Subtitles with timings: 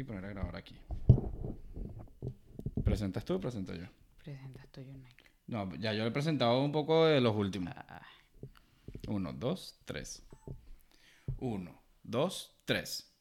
[0.00, 0.76] y poner a grabar aquí.
[2.82, 3.86] ¿Presentas tú o presento yo?
[4.24, 5.30] Presentas tú, Michael.
[5.46, 7.74] No, ya yo le he presentado un poco de los últimos.
[7.76, 8.00] Ah,
[9.08, 10.22] Uno, dos, tres.
[11.38, 13.12] Uno, dos, tres.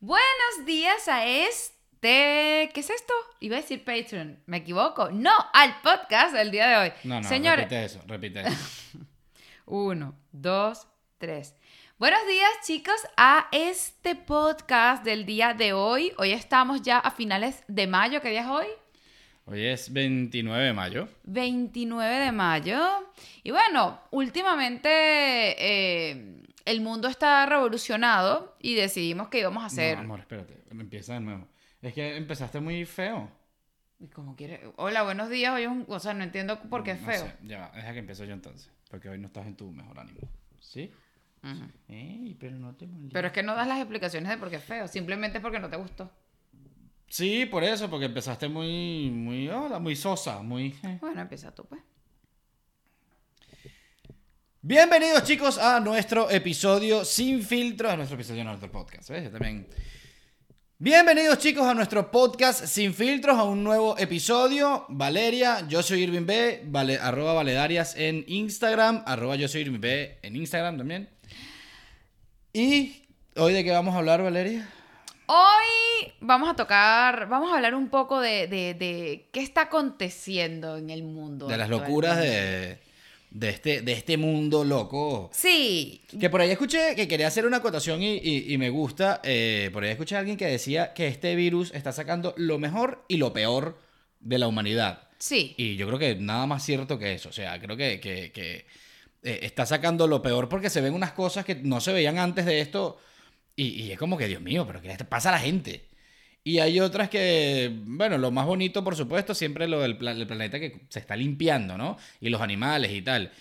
[0.00, 2.70] Buenos días a este.
[2.72, 3.12] ¿Qué es esto?
[3.40, 4.42] Iba a decir Patreon.
[4.46, 5.10] ¿Me equivoco?
[5.10, 6.92] No, al podcast del día de hoy.
[7.04, 8.98] No, no, Señores, repite eso, repite eso.
[9.66, 10.86] Uno, dos,
[11.18, 11.54] tres.
[11.98, 16.12] Buenos días, chicos, a este podcast del día de hoy.
[16.18, 18.20] Hoy estamos ya a finales de mayo.
[18.20, 18.66] ¿Qué día es hoy?
[19.46, 21.08] Hoy es 29 de mayo.
[21.24, 22.78] 29 de mayo.
[23.42, 29.96] Y bueno, últimamente eh, el mundo está revolucionado y decidimos que íbamos a hacer.
[29.96, 30.64] No, amor, espérate.
[30.70, 31.48] Empieza de nuevo.
[31.80, 33.30] Es que empezaste muy feo.
[33.98, 34.70] Y como quiere.
[34.76, 35.54] Hola, buenos días.
[35.54, 35.86] Hoy es un...
[35.88, 37.22] O sea, no entiendo por qué es No feo.
[37.24, 38.70] sé, Ya deja que empiezo yo entonces.
[38.90, 40.20] Porque hoy no estás en tu mejor ánimo.
[40.60, 40.92] ¿Sí?
[41.88, 43.12] Ey, pero no te molestes.
[43.12, 44.88] Pero es que no das las explicaciones de por qué es feo.
[44.88, 46.10] Simplemente porque no te gustó.
[47.08, 50.74] Sí, por eso, porque empezaste muy, muy, hola, muy sosa, muy...
[50.82, 50.98] eh.
[51.00, 51.80] Bueno, empieza tú, pues.
[54.60, 59.24] Bienvenidos chicos a nuestro episodio sin filtros, a nuestro episodio de nuestro podcast, ¿ves?
[59.24, 59.68] Yo también...
[60.78, 64.84] Bienvenidos chicos a nuestro podcast sin filtros, a un nuevo episodio.
[64.88, 70.18] Valeria, yo soy Irving B, vale, arroba valedarias en Instagram, arroba yo soy Irving B
[70.20, 71.08] en Instagram también.
[72.58, 73.02] Y
[73.36, 74.66] hoy de qué vamos a hablar, Valeria?
[75.26, 80.78] Hoy vamos a tocar, vamos a hablar un poco de, de- de qué está aconteciendo
[80.78, 81.48] en el mundo.
[81.48, 82.78] De las locuras de,
[83.30, 85.28] de, este, de este mundo loco.
[85.34, 89.20] Sí, Que por ahí escuché que quería hacer una acotación y, y- y me gusta.
[89.22, 93.04] eh, por ahí escuché a alguien que decía que este virus está sacando lo mejor
[93.08, 93.78] y lo peor
[94.20, 95.08] de la humanidad.
[95.18, 95.54] sí.
[95.58, 97.28] Y yo creo que nada más cierto que eso.
[97.28, 98.64] O sea, creo que, que- que,
[99.26, 102.46] eh, está sacando lo peor porque se ven unas cosas que no se veían antes
[102.46, 102.98] de esto.
[103.56, 105.86] Y, y es como que, Dios mío, pero ¿qué le pasa a la gente?
[106.44, 110.60] Y hay otras que, bueno, lo más bonito, por supuesto, siempre lo del el planeta
[110.60, 111.98] que se está limpiando, ¿no?
[112.20, 113.32] Y los animales y tal.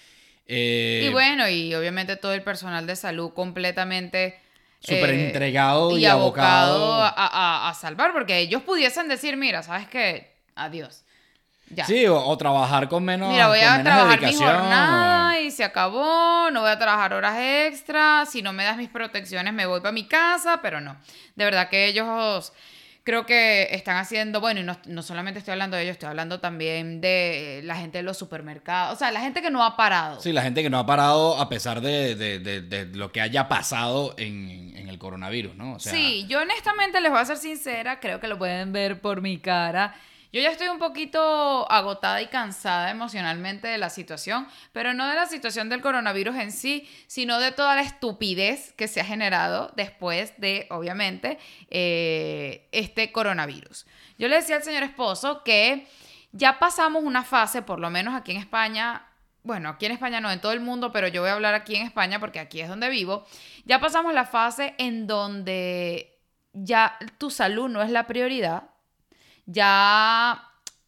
[0.47, 4.39] Eh, Y bueno, y obviamente todo el personal de salud completamente
[4.79, 7.03] Súper eh, entregado y, y abocado abocado.
[7.03, 7.27] a,
[7.67, 10.33] a- a salvar, porque ellos pudiesen decir, mira, ¿sabes qué?
[10.55, 11.04] Adiós.
[11.69, 11.85] Ya.
[11.85, 16.49] Sí, o, o trabajar con menos, Mira, voy a trabajar mi jornada y se acabó,
[16.51, 19.91] no voy a trabajar horas extras, si no me das mis protecciones me voy para
[19.91, 20.95] mi casa, pero no.
[21.35, 22.53] De verdad que ellos
[23.03, 26.39] creo que están haciendo, bueno, y no, no solamente estoy hablando de ellos, estoy hablando
[26.39, 30.19] también de la gente de los supermercados, o sea, la gente que no ha parado.
[30.21, 33.21] Sí, la gente que no ha parado a pesar de, de- de- de lo que
[33.21, 35.73] haya pasado en, en el coronavirus, ¿no?
[35.75, 39.01] O sea, sí, yo honestamente les voy a ser sincera, creo que lo pueden ver
[39.01, 39.95] por mi cara.
[40.35, 45.15] Yo ya estoy un poquito agotada y cansada emocionalmente de la situación, pero no de
[45.15, 49.71] la situación del coronavirus en sí, sino de toda la estupidez que se ha generado
[49.77, 53.85] después de, obviamente, eh, este coronavirus.
[54.17, 55.87] Yo le decía al señor esposo que
[56.33, 59.07] ya pasamos una fase, por lo menos aquí en España,
[59.43, 61.77] bueno, aquí en España no, en todo el mundo, pero yo voy a hablar aquí
[61.77, 63.25] en España porque aquí es donde vivo,
[63.63, 66.19] ya pasamos la fase en donde
[66.51, 68.74] ya tu salud no es la prioridad,
[69.45, 70.41] ya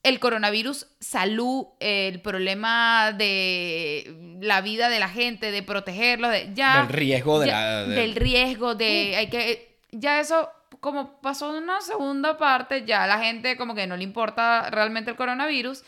[0.04, 6.78] el coronavirus, salud, el problema de la vida de la gente, de protegerlos, de, ya,
[6.84, 7.84] del riesgo de ya- la...
[7.88, 13.08] de- del riesgo de hay que ya eso como pasó en una segunda parte ya
[13.08, 15.84] la gente como que no le importa realmente el coronavirus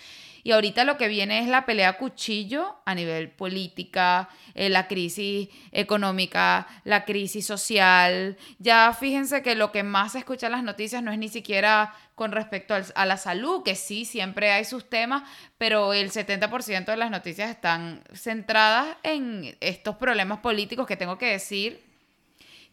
[0.49, 4.87] y ahorita lo que viene es la pelea a cuchillo a nivel política, eh, la
[4.87, 8.35] crisis económica, la crisis social.
[8.57, 11.93] Ya fíjense que lo que más se escucha en las noticias no es ni siquiera
[12.15, 15.21] con respecto a la salud, que sí, siempre hay sus temas,
[15.59, 21.27] pero el 70% de las noticias están centradas en estos problemas políticos que tengo que
[21.27, 21.83] decir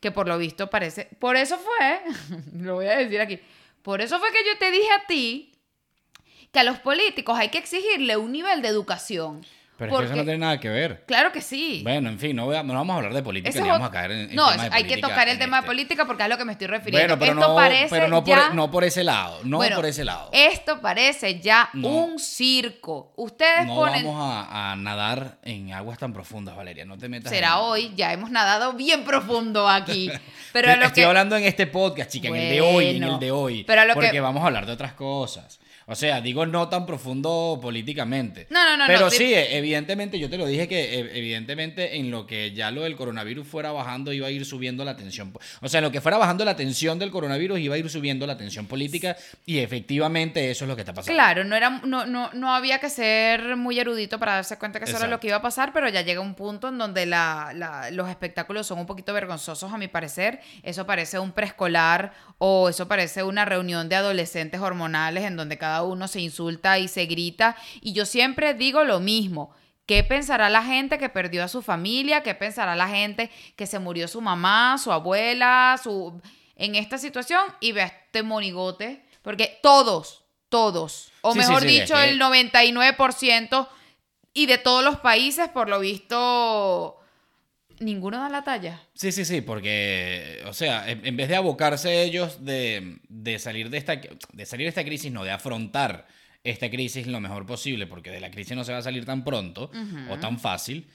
[0.00, 1.10] que por lo visto parece...
[1.18, 2.00] Por eso fue,
[2.54, 3.38] lo voy a decir aquí,
[3.82, 5.52] por eso fue que yo te dije a ti
[6.56, 9.44] que a los políticos hay que exigirle un nivel de educación.
[9.78, 11.04] Pero es que eso no tiene nada que ver.
[11.06, 11.80] Claro que sí.
[11.82, 13.86] Bueno, en fin, no, voy a- no vamos a hablar de política Ese ni vamos
[13.86, 15.66] a caer en, en no, de hay que tocar el tema de este.
[15.66, 17.14] política porque es a lo que me estoy refiriendo.
[17.14, 19.38] Bueno, pero, esto no, parece pero no, por, ya- no por ese lado.
[19.44, 20.30] No Bueno, por ese lado.
[20.32, 21.88] Esto parece ya No.
[21.88, 23.12] un circo.
[23.16, 24.06] Ustedes No ponen...
[24.06, 26.86] vamos a, a nadar en aguas tan profundas, Valeria.
[26.86, 30.10] No te metas Será en- hoy, ya hemos nadado bien profundo aquí.
[30.54, 31.06] Pero a Te- lo Estoy que...
[31.06, 33.64] hablando en este podcast, chica, en el de hoy, en el de hoy.
[33.64, 35.60] pero a lo que- porque vamos a hablar de otras cosas.
[35.88, 38.46] O sea, digo no tan profundo políticamente.
[38.50, 42.10] No, no, no, Pero no, sí, evidentemente, yo te lo dije que eh, evidentemente en
[42.10, 45.32] lo que ya lo del coronavirus fuera bajando iba a ir subiendo la tensión.
[45.60, 48.26] O sea, en lo que fuera bajando la tensión del coronavirus iba a ir subiendo
[48.26, 51.14] la tensión política y efectivamente eso es lo que está pasando.
[51.16, 54.86] Claro, no, era, no, no, no había que ser muy erudito para darse cuenta que
[54.86, 57.52] eso era lo que iba a pasar, pero ya llega un punto en donde la,
[57.54, 60.40] la- los espectáculos son un poquito vergonzosos, a mi parecer.
[60.64, 65.75] Eso parece un preescolar o eso parece una reunión de adolescentes hormonales en donde cada
[65.82, 67.56] uno se insulta y se grita.
[67.80, 69.54] Y yo siempre digo lo mismo.
[69.86, 72.22] ¿Qué pensará la gente que perdió a su familia?
[72.22, 76.20] ¿Qué pensará la gente que se murió su mamá, su abuela, su
[76.56, 77.40] en esta situación?
[77.60, 79.04] Y ve a este monigote.
[79.22, 83.68] Porque todos, todos, o Sí, sí, mejor sí, dicho, es que- el 99%
[84.34, 86.98] y de todos los países, por lo visto,
[87.80, 88.80] ninguno da la talla.
[88.94, 93.70] Sí, sí, sí, porque, o sea, en, en vez de abocarse ellos de, de salir
[93.70, 93.96] de esta,
[94.32, 96.06] de salir de esta crisis, no, de afrontar
[96.44, 99.24] esta crisis lo mejor posible, porque de la crisis no se va a salir tan
[99.24, 99.70] pronto
[100.10, 100.86] o tan fácil,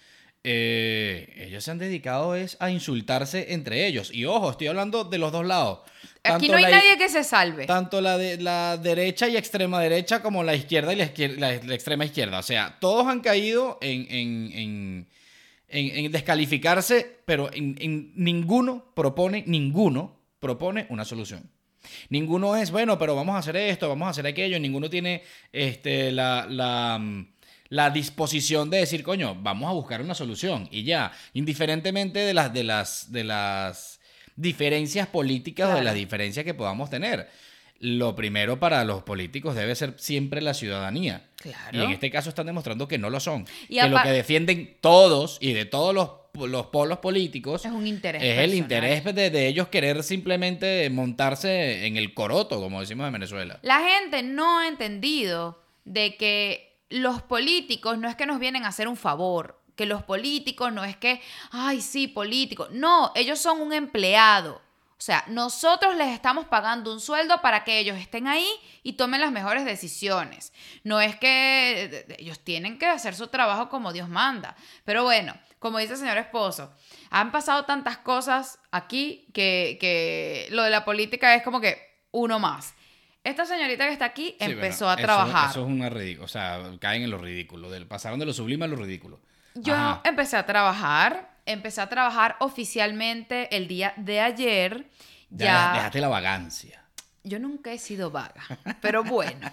[0.43, 4.11] eh, ellos se han dedicado es a insultarse entre ellos.
[4.13, 5.79] Y ojo, estoy hablando de los dos lados.
[6.23, 7.65] Aquí Tanto no hay la- nadie que se salve.
[7.67, 11.53] Tanto la, de, la derecha y extrema derecha como la izquierda y la, izquier- la-
[11.63, 12.39] la extrema izquierda.
[12.39, 15.07] O sea, todos han caído en, en- en-
[15.71, 21.49] en- en descalificarse, pero en, en ninguno propone, ninguno propone una solución.
[22.09, 24.59] Ninguno es, bueno, pero vamos a hacer esto, vamos a hacer aquello.
[24.59, 27.27] Ninguno tiene este, la, la, mm,
[27.69, 30.67] la disposición de decir, coño, vamos a buscar una solución.
[30.71, 33.99] Y ya, indiferentemente de las, de las, de las
[34.35, 37.29] diferencias políticas o de las diferencias que podamos tener.
[37.81, 41.29] Lo primero para los políticos debe ser siempre la ciudadanía.
[41.37, 41.77] Claro.
[41.77, 43.47] Y en este caso están demostrando que no lo son.
[43.67, 46.11] Y que lo que defienden todos y de todos los,
[46.47, 51.87] los polos políticos Es un interés es el interés de, de ellos querer simplemente montarse
[51.87, 53.59] en el coroto, como decimos en Venezuela.
[53.63, 58.67] La gente no ha entendido de que los políticos no es que nos vienen a
[58.67, 62.67] hacer un favor, que los políticos no es que, ay, sí, político.
[62.71, 64.61] No, ellos son un empleado.
[65.01, 68.47] O sea, nosotros les estamos pagando un sueldo para que ellos estén ahí
[68.83, 70.53] y tomen las mejores decisiones.
[70.83, 74.55] No es que ellos tienen que hacer su trabajo como Dios manda.
[74.85, 76.71] Pero bueno, como dice el señor esposo,
[77.09, 81.81] han pasado tantas cosas aquí que, que lo de la política es como que
[82.11, 82.75] uno más.
[83.23, 85.49] Esta señorita que está aquí Sí, empezó bueno, a eso- trabajar.
[85.49, 86.25] Eso, es una ridícula.
[86.25, 87.71] O sea, caen en lo ridículo.
[87.71, 89.19] del- pasaron de lo sublime a lo ridículo.
[89.55, 90.01] Yo Ajá.
[90.03, 94.89] empecé a trabajar, empecé a trabajar oficialmente el día de ayer.
[95.29, 96.83] Ya, Ya, Déjate la vagancia.
[97.23, 98.43] yo nunca he sido vaga,
[98.81, 99.49] pero bueno,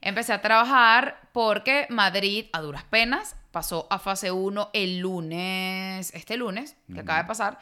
[0.00, 6.36] empecé a trabajar porque Madrid a duras penas pasó a fase 1 el lunes, este
[6.36, 7.58] lunes, que acaba de pasar.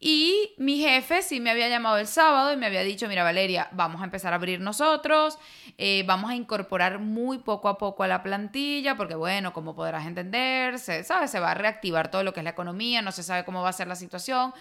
[0.00, 3.68] Y mi jefe sí me había llamado el sábado y me había dicho, mira Valeria,
[3.72, 5.38] vamos a empezar a abrir nosotros,
[5.78, 10.06] eh, vamos a incorporar muy poco a poco a la plantilla, porque bueno, como podrás
[10.06, 11.30] entender, se, ¿sabes?
[11.30, 13.70] se va a reactivar todo lo que es la economía, no se sabe cómo va
[13.70, 14.52] a ser la situación.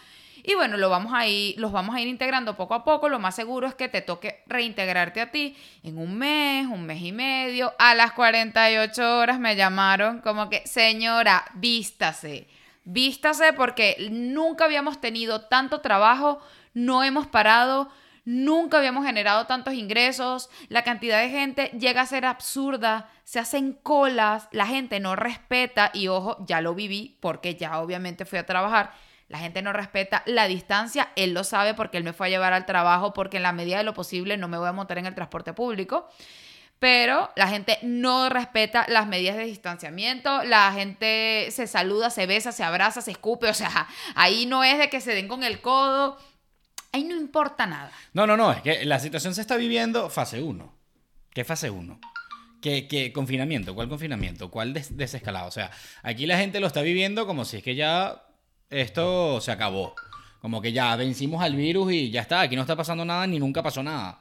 [0.45, 3.07] Y bueno, lo vamos a ir, los vamos a ir integrando poco a poco.
[3.07, 7.01] Lo más seguro es que te toque reintegrarte a ti en un mes, un mes
[7.01, 7.73] y medio.
[7.79, 12.47] A las 48 horas me llamaron como que, señora, vístase.
[12.85, 16.39] Vístase porque nunca habíamos tenido tanto trabajo,
[16.73, 17.89] no hemos parado,
[18.25, 23.73] nunca habíamos generado tantos ingresos, la cantidad de gente llega a ser absurda, se hacen
[23.73, 28.45] colas, la gente no respeta y ojo, ya lo viví porque ya obviamente fui a
[28.45, 28.91] trabajar.
[29.29, 32.53] La gente no respeta la distancia, él lo sabe porque él me fue a llevar
[32.53, 35.05] al trabajo porque en la medida de lo posible no me voy a montar en
[35.05, 36.09] el transporte público
[36.83, 42.51] pero la gente no respeta las medidas de distanciamiento, la gente se saluda, se besa,
[42.51, 45.61] se abraza, se escupe, o sea, ahí no es de que se den con el
[45.61, 46.17] codo,
[46.91, 47.89] ahí no importa nada.
[48.11, 50.73] No, no, no, es que la situación se está viviendo fase 1.
[51.33, 52.01] ¿Qué fase 1?
[52.61, 53.73] ¿Qué, confinamiento?
[53.75, 54.51] ¿Cuál confinamiento?
[54.51, 55.47] ¿Cuál des- desescalado?
[55.47, 55.71] O sea,
[56.01, 58.23] aquí la gente lo está viviendo como si es que ya
[58.69, 59.95] esto se acabó.
[60.41, 63.39] Como que ya vencimos al virus y ya está, aquí no está pasando nada ni
[63.39, 64.19] nunca pasó nada.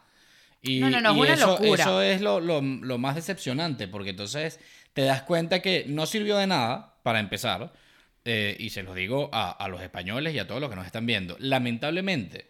[0.62, 1.82] Y, No, no, no, es una eso, locura.
[1.82, 4.60] eso es lo, lo- lo más decepcionante, porque entonces
[4.92, 7.72] te das cuenta que no sirvió de nada, para empezar,
[8.24, 10.86] eh, y se los digo a, a los españoles y a todos los que nos
[10.86, 11.36] están viendo.
[11.40, 12.46] Lamentablemente,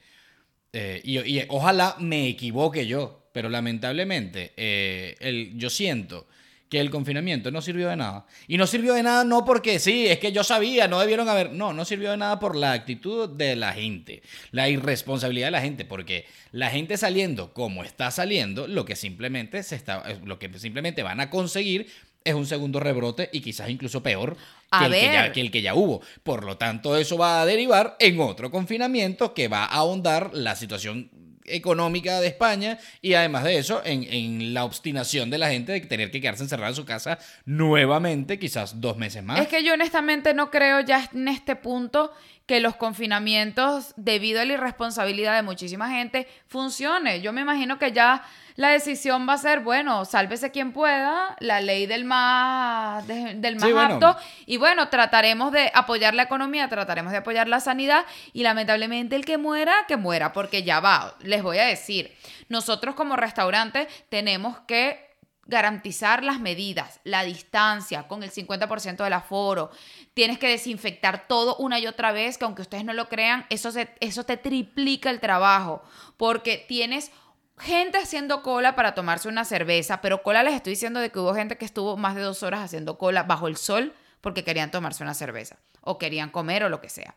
[0.72, 6.26] eh, y, y ojalá me equivoque yo, pero lamentablemente eh, el, yo siento
[6.72, 8.24] que el confinamiento no sirvió de nada.
[8.48, 11.52] Y no sirvió de nada no porque sí, es que yo sabía, no debieron haber...
[11.52, 15.60] No, no sirvió de nada por la actitud de la gente, la irresponsabilidad de la
[15.60, 20.38] gente, porque la gente saliendo como está saliendo, lo que simplemente se está, eh, lo
[20.38, 21.88] que simplemente van a conseguir
[22.24, 24.38] es un segundo rebrote y quizás incluso peor
[24.78, 26.00] que el que, ya, que el que ya hubo.
[26.22, 30.56] Por lo tanto, eso va a derivar en otro confinamiento que va a ahondar la
[30.56, 31.10] situación
[31.44, 35.80] económica de España y además de eso, en, en la obstinación de la gente de
[35.80, 39.40] tener que quedarse encerrada en su casa nuevamente, quizás dos meses más.
[39.40, 42.12] Es que yo honestamente no creo ya en este punto
[42.46, 47.20] que los confinamientos, debido a la irresponsabilidad de muchísima gente, funcione.
[47.20, 48.24] Yo me imagino que ya
[48.62, 53.56] la decisión va a ser, bueno, sálvese quien pueda, la ley del más, de- del
[53.56, 53.94] más Sí, bueno.
[53.94, 54.16] apto,
[54.46, 59.24] y bueno, trataremos de apoyar la economía, trataremos de apoyar la sanidad, y lamentablemente el
[59.24, 62.16] que muera, que muera, porque ya va, les voy a decir,
[62.48, 65.10] nosotros como restaurante tenemos que
[65.44, 69.70] garantizar las medidas, la distancia con el 50% del aforo.
[70.14, 73.72] Tienes que desinfectar todo una y otra vez, que aunque ustedes no lo crean, eso,
[73.72, 75.82] se- eso te triplica el trabajo,
[76.16, 77.10] porque tienes
[77.58, 81.34] gente haciendo cola para tomarse una cerveza, pero cola les estoy diciendo de que hubo
[81.34, 85.02] gente que estuvo más de dos horas haciendo cola bajo el sol porque querían tomarse
[85.02, 87.14] una cerveza o querían comer o lo que sea.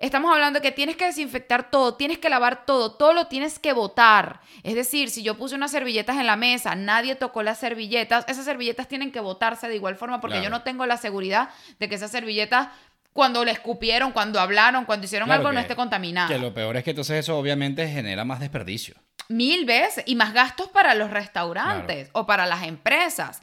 [0.00, 3.58] Estamos hablando de que tienes que desinfectar todo, tienes que lavar todo, todo lo tienes
[3.58, 4.40] que botar.
[4.62, 8.44] Es decir, si yo puse unas servilletas en la mesa, nadie tocó las servilletas, esas
[8.44, 10.44] servilletas tienen que botarse de igual forma porque Claro.
[10.44, 12.68] yo no tengo la seguridad de que esas servilletas,
[13.12, 16.28] cuando le escupieron, cuando hablaron, cuando hicieron Claro algo, no esté contaminada.
[16.28, 18.94] Que lo peor es que entonces eso obviamente genera más desperdicio.
[19.28, 20.04] Mil veces.
[20.06, 23.42] Y más gastos para los restaurantes o para las empresas.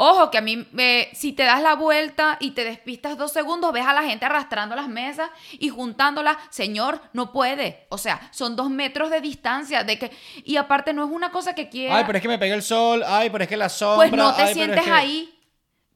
[0.00, 3.72] Ojo, que a mí, eh, si te das la vuelta y te despistas dos segundos,
[3.72, 6.36] ves a la gente arrastrando las mesas y juntándolas.
[6.50, 7.84] Señor, no puede.
[7.88, 9.82] O sea, son dos metros de distancia.
[9.82, 10.12] De que,
[10.44, 11.96] y aparte, no es una cosa que quiera.
[11.96, 13.02] Ay, pero es que me pega el sol.
[13.04, 13.96] Ay, pero es que la sombra.
[14.08, 15.37] Pues no te ay, pero es sientes que- ahí.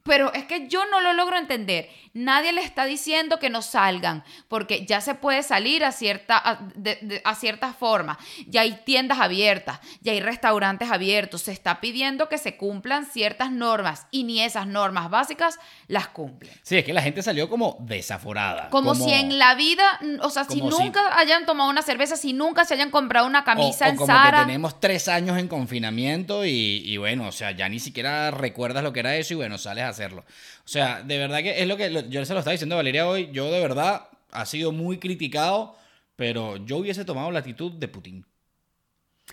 [0.03, 1.89] Pero es que yo no lo logro entender.
[2.13, 6.59] Nadie le está diciendo que no salgan, porque ya se puede salir a cierta, a,
[6.75, 8.19] de- de- a cierta forma.
[8.45, 11.41] Ya hay tiendas abiertas, ya hay restaurantes abiertos.
[11.43, 15.57] Se está pidiendo que se cumplan ciertas normas y ni esas normas básicas
[15.87, 16.53] las cumplen.
[16.63, 18.69] Sí, es que la gente salió como desaforada.
[18.69, 22.65] Como, si en la vida, o sea, si nunca hayan tomado una cerveza, si nunca
[22.65, 24.39] se hayan comprado una O, camisa o en como Zara.
[24.41, 28.83] que tenemos tres años en confinamiento y, y bueno, o sea, ya ni siquiera recuerdas
[28.83, 30.21] lo que era eso y bueno, sales a hacerlo.
[30.65, 33.07] O sea, de verdad que es lo que yo se lo estaba diciendo a Valeria
[33.07, 33.29] hoy.
[33.31, 35.75] Yo de verdad ha sido muy criticado,
[36.15, 38.25] pero yo hubiese tomado la actitud de Putin.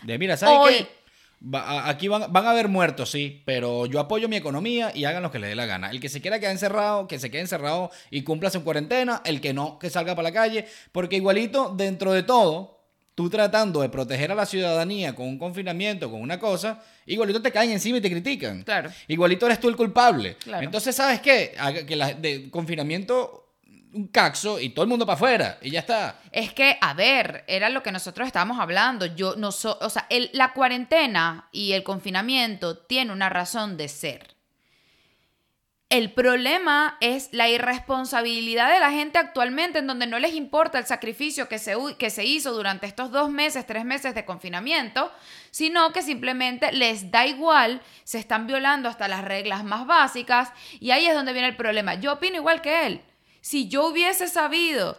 [0.02, 1.00] De mira, ¿sabes Hoy- qué?
[1.42, 5.22] Va- aquí van, van a haber muertos, sí, pero yo apoyo mi economía y hagan
[5.22, 5.90] lo que les dé la gana.
[5.90, 9.22] El que se quiera quedar encerrado, que se quede encerrado y cumpla su cuarentena.
[9.24, 10.66] El que no, que salga para la calle.
[10.92, 12.79] Porque igualito, dentro de todo,
[13.20, 17.52] tú tratando de proteger a la ciudadanía con un confinamiento, con una cosa, igualito te
[17.52, 18.62] caen encima y te critican.
[18.62, 18.90] Claro.
[19.08, 20.36] Igualito eres tú el culpable.
[20.36, 20.64] Claro.
[20.64, 21.54] Entonces, ¿sabes qué?
[21.86, 23.46] Que la, de confinamiento,
[23.92, 26.20] un caxo y todo el mundo para afuera y ya está.
[26.30, 29.06] Es que, a ver, era lo que nosotros estábamos hablando.
[29.06, 33.88] Yo no so- o sea, el- la cuarentena y el confinamiento tiene una razón de
[33.88, 34.36] ser.
[35.90, 40.86] El problema es la irresponsabilidad de la gente actualmente, en donde no les importa el
[40.86, 45.12] sacrificio que se, que se hizo durante estos dos meses, tres meses de confinamiento,
[45.50, 50.92] sino que simplemente les da igual, se están violando hasta las reglas más básicas, y
[50.92, 51.94] ahí es donde viene el problema.
[51.94, 53.00] Yo opino igual que él.
[53.40, 54.96] Si yo hubiese sabido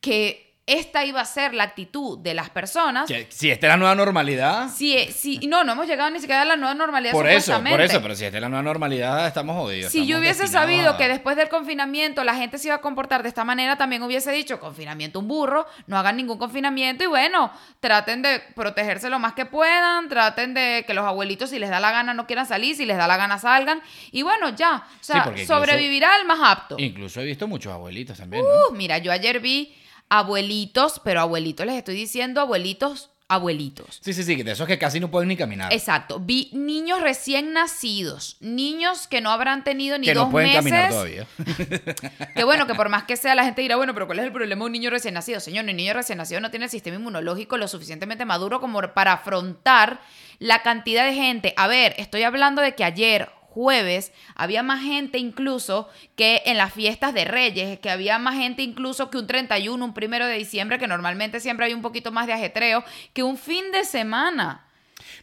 [0.00, 3.08] que esta iba a ser la actitud de las personas.
[3.08, 4.68] Que si esta es la nueva normalidad.
[4.68, 7.12] Si, si, no, no hemos llegado ni siquiera a la nueva normalidad.
[7.12, 9.90] Por eso, por eso, pero si esta es la nueva normalidad, estamos jodidos.
[9.90, 13.22] Si yo hubiese sabido a- que después del confinamiento la gente se iba a comportar
[13.24, 17.50] de esta manera, también hubiese dicho, confinamiento un burro, no hagan ningún confinamiento y bueno,
[17.80, 21.80] traten de protegerse lo más que puedan, traten de que los abuelitos si les da
[21.80, 25.02] la gana no quieran salir, si les da la gana salgan y bueno, ya, o
[25.02, 26.76] sea, incluso- sobrevivirá el más apto.
[26.78, 28.68] Incluso he visto muchos abuelitos también, ¿no?
[28.68, 29.74] Uh, mira, yo ayer vi
[30.10, 34.00] abuelitos, pero abuelitos les estoy diciendo abuelitos, abuelitos.
[34.02, 35.72] Sí, sí, sí, de esos que casi no pueden ni caminar.
[35.72, 40.48] Exacto, vi niños recién nacidos, niños que no habrán tenido ni que dos no pueden
[40.48, 40.62] meses.
[40.64, 41.26] caminar todavía.
[42.34, 44.32] Que bueno, que por más que sea, la gente dirá, bueno, pero ¿cuál es el
[44.32, 45.38] problema de un niño recién nacido?
[45.38, 49.12] Señor, un niño recién nacido no tiene el sistema inmunológico lo suficientemente maduro como para
[49.12, 50.00] afrontar
[50.40, 51.54] la cantidad de gente.
[51.56, 56.72] A ver, estoy hablando de que ayer, jueves, había más gente incluso que en las
[56.72, 60.78] fiestas de Reyes, que había más gente incluso que un 31, un primero de diciembre,
[60.78, 64.66] que normalmente siempre hay un poquito más de ajetreo, que un fin de semana.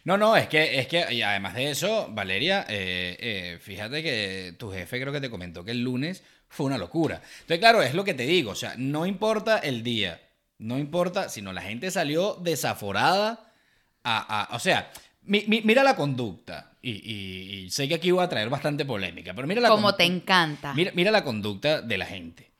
[0.04, 4.70] No, no, es que, es que, además de eso, Valeria, eh, eh, fíjate que tu
[4.72, 7.16] jefe creo que te comentó que el lunes fue una locura.
[7.40, 10.20] Entonces, claro, es lo que te digo, o sea, no importa el día,
[10.58, 13.52] no importa, sino la gente salió desaforada
[14.02, 14.90] a, a- o sea,
[15.28, 18.84] mi- mi- mira la conducta, y, y- y sé que aquí voy a traer bastante
[18.84, 20.74] polémica, pero mira la Como te encanta.
[20.74, 22.50] Mira, mira la conducta de la gente.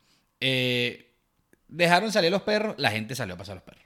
[0.41, 1.11] Eh,
[1.67, 3.83] dejaron salir los perros, la gente salió a pasar los perros.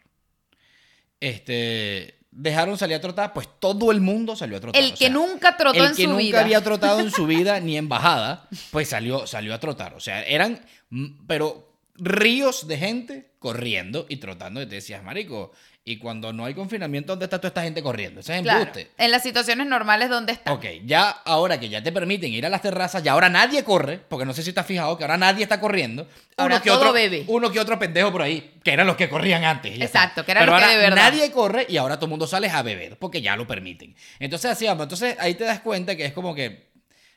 [1.20, 4.82] Este, dejaron salir a trotar, pues todo el mundo salió a trotar.
[4.82, 6.40] el o que sea, nunca trotó el en que su nunca vida.
[6.40, 9.94] había trotado en su vida ni en bajada, pues salió, salió a trotar.
[9.94, 10.60] O sea, eran,
[10.90, 14.60] mm, pero ríos de gente corriendo y trotando.
[14.62, 15.52] Y te decías, marico,
[15.84, 18.20] y cuando no hay confinamiento, ¿dónde está toda esta gente corriendo?
[18.20, 18.70] Ese es Claro.
[18.98, 20.52] En las situaciones normales, ¿dónde está?
[20.52, 23.98] Ok, ya ahora que ya te permiten ir a las terrazas, ya ahora nadie corre,
[23.98, 26.06] porque no sé si te has fijado que ahora nadie está corriendo.
[26.36, 27.24] Ahora uno que todo otro, bebe.
[27.26, 29.80] Uno que otro pendejo por ahí, que eran los que corrían antes.
[29.80, 30.24] Exacto, está.
[30.24, 30.96] que eran Pero los que de verdad.
[30.96, 33.96] Nadie corre y ahora todo el mundo sale a beber, porque ya lo permiten.
[34.20, 34.84] Entonces así vamos.
[34.84, 36.70] Entonces ahí te das cuenta que es como que,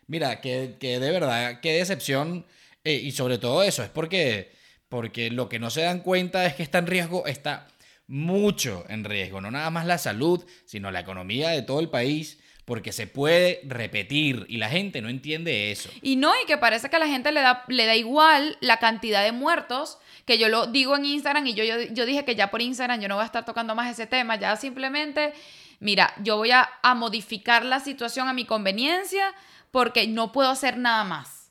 [0.07, 2.48] mira, que, que de verdad, qué decepción.
[2.84, 4.51] eh, y sobre todo eso, es porque,
[4.89, 7.67] porque lo que no se dan cuenta es que está en riesgo, está
[8.07, 9.41] mucho en riesgo.
[9.41, 12.39] No nada más la salud, sino la economía de todo el país.
[12.65, 15.88] Porque se puede repetir y la gente no entiende eso.
[16.01, 18.77] Y no, y que parece que a la gente le da, le da igual la
[18.77, 22.33] cantidad de muertos, que yo lo digo en Instagram y yo, yo, yo dije que
[22.33, 25.35] ya por Instagram yo no voy a estar tocando más ese tema, ya simplemente,
[25.79, 29.31] mira, yo voy a, a modificar la situación a mi conveniencia
[29.69, 31.44] porque no puedo hacer nada más.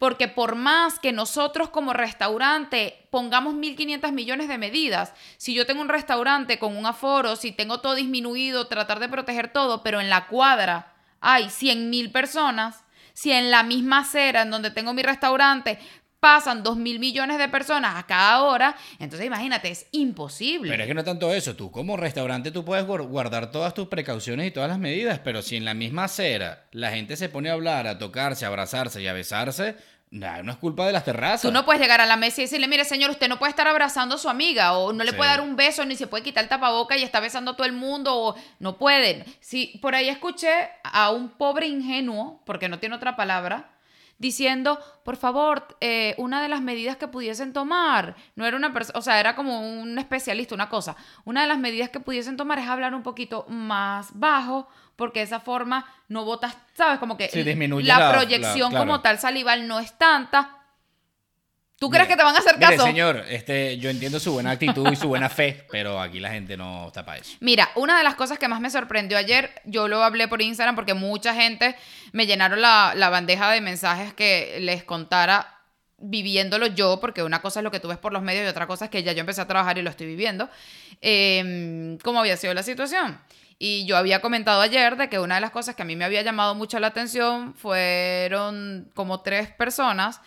[0.00, 5.82] Porque por más que nosotros como restaurante pongamos 1.500 millones de medidas, si yo tengo
[5.82, 10.08] un restaurante con un aforo, si tengo todo disminuido, tratar de proteger todo, pero en
[10.08, 15.78] la cuadra hay 100.000 personas, si en la misma acera en donde tengo mi restaurante
[16.20, 20.70] pasan 2.000 millones de personas a cada hora, entonces imagínate, es imposible.
[20.70, 23.88] Pero es que no tanto eso, tú como restaurante tú puedes guar- guardar todas tus
[23.88, 27.48] precauciones y todas las medidas, pero si en la misma acera la gente se pone
[27.50, 29.76] a hablar, a tocarse, a abrazarse y a besarse,
[30.10, 31.42] nah, no es culpa de las terrazas.
[31.42, 33.66] Tú no puedes llegar a la mesa y decirle, mire señor, usted no puede estar
[33.68, 35.16] abrazando a su amiga o no le Sí.
[35.16, 37.66] puede dar un beso ni se puede quitar el tapaboca y está besando a todo
[37.66, 39.24] el mundo o no pueden.
[39.40, 40.50] Si por ahí escuché
[40.82, 43.69] a un pobre ingenuo, porque no tiene otra palabra,
[44.20, 48.96] diciendo, por favor, eh, una de las medidas que pudiesen tomar, no era una persona,
[48.98, 52.58] o sea, era como un especialista, una cosa, una de las medidas que pudiesen tomar
[52.60, 56.98] es hablar un poquito más bajo, porque de esa forma no botas, ¿sabes?
[57.00, 58.84] Como que Sí, disminuye la, la- la- proyección claro.
[58.86, 60.58] como tal salival no es tanta.
[61.80, 62.84] ¿Tú Mire, crees que te van a hacer mire, caso?
[62.84, 66.54] señor, este, yo entiendo su buena actitud y su buena fe, pero aquí la gente
[66.58, 67.38] no está para eso.
[67.40, 70.74] Mira, una de las cosas que más me sorprendió ayer, yo lo hablé por Instagram
[70.74, 71.74] porque mucha gente
[72.12, 75.56] me llenaron la, la bandeja de mensajes que les contara
[75.96, 78.66] viviéndolo yo, porque una cosa es lo que tú ves por los medios y otra
[78.66, 80.50] cosa es que ya yo empecé a trabajar y lo estoy viviendo,
[81.00, 83.18] eh, cómo había sido la situación.
[83.58, 86.04] Y yo había comentado ayer de que una de las cosas que a mí me
[86.04, 90.20] había llamado mucho la atención fueron como tres personas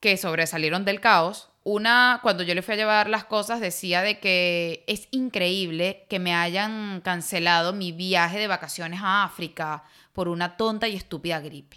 [0.00, 1.50] que sobresalieron del caos.
[1.62, 6.18] Una, cuando yo le fui a llevar las cosas, decía de que es increíble que
[6.18, 9.84] me hayan cancelado mi viaje de vacaciones a África
[10.14, 11.76] por una tonta y estúpida gripe.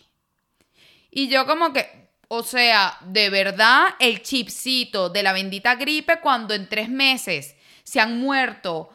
[1.12, 6.53] Y yo como que, o sea, de verdad, el chipcito de la bendita gripe cuando
[6.53, 8.89] en tres meses se han muerto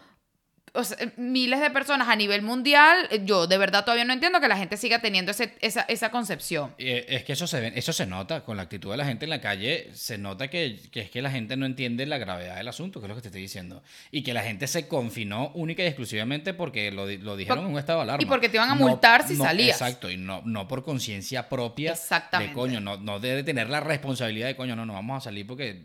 [0.75, 4.49] o sea, miles de personas a nivel mundial, yo de verdad todavía no entiendo que
[4.49, 6.75] la gente siga teniendo ese- esa, esa concepción.
[6.79, 9.25] Eh, Es que eso se, ve- eso se nota con la actitud de la gente
[9.27, 9.91] en la calle.
[9.95, 13.07] Se nota que, que es que la gente no entiende la gravedad del asunto, que
[13.07, 13.83] es lo que te estoy diciendo.
[14.11, 17.73] Y que la gente se confinó única y exclusivamente porque lo, lo dijeron Por- en
[17.73, 18.23] un estado de alarma.
[18.23, 19.81] y porque te iban a multar si no- salías.
[19.81, 22.51] Exacto, y no, no por conciencia propia Exactamente.
[22.51, 22.81] de coño.
[22.81, 25.83] No, no debe tener la responsabilidad de coño, no, no vamos a salir porque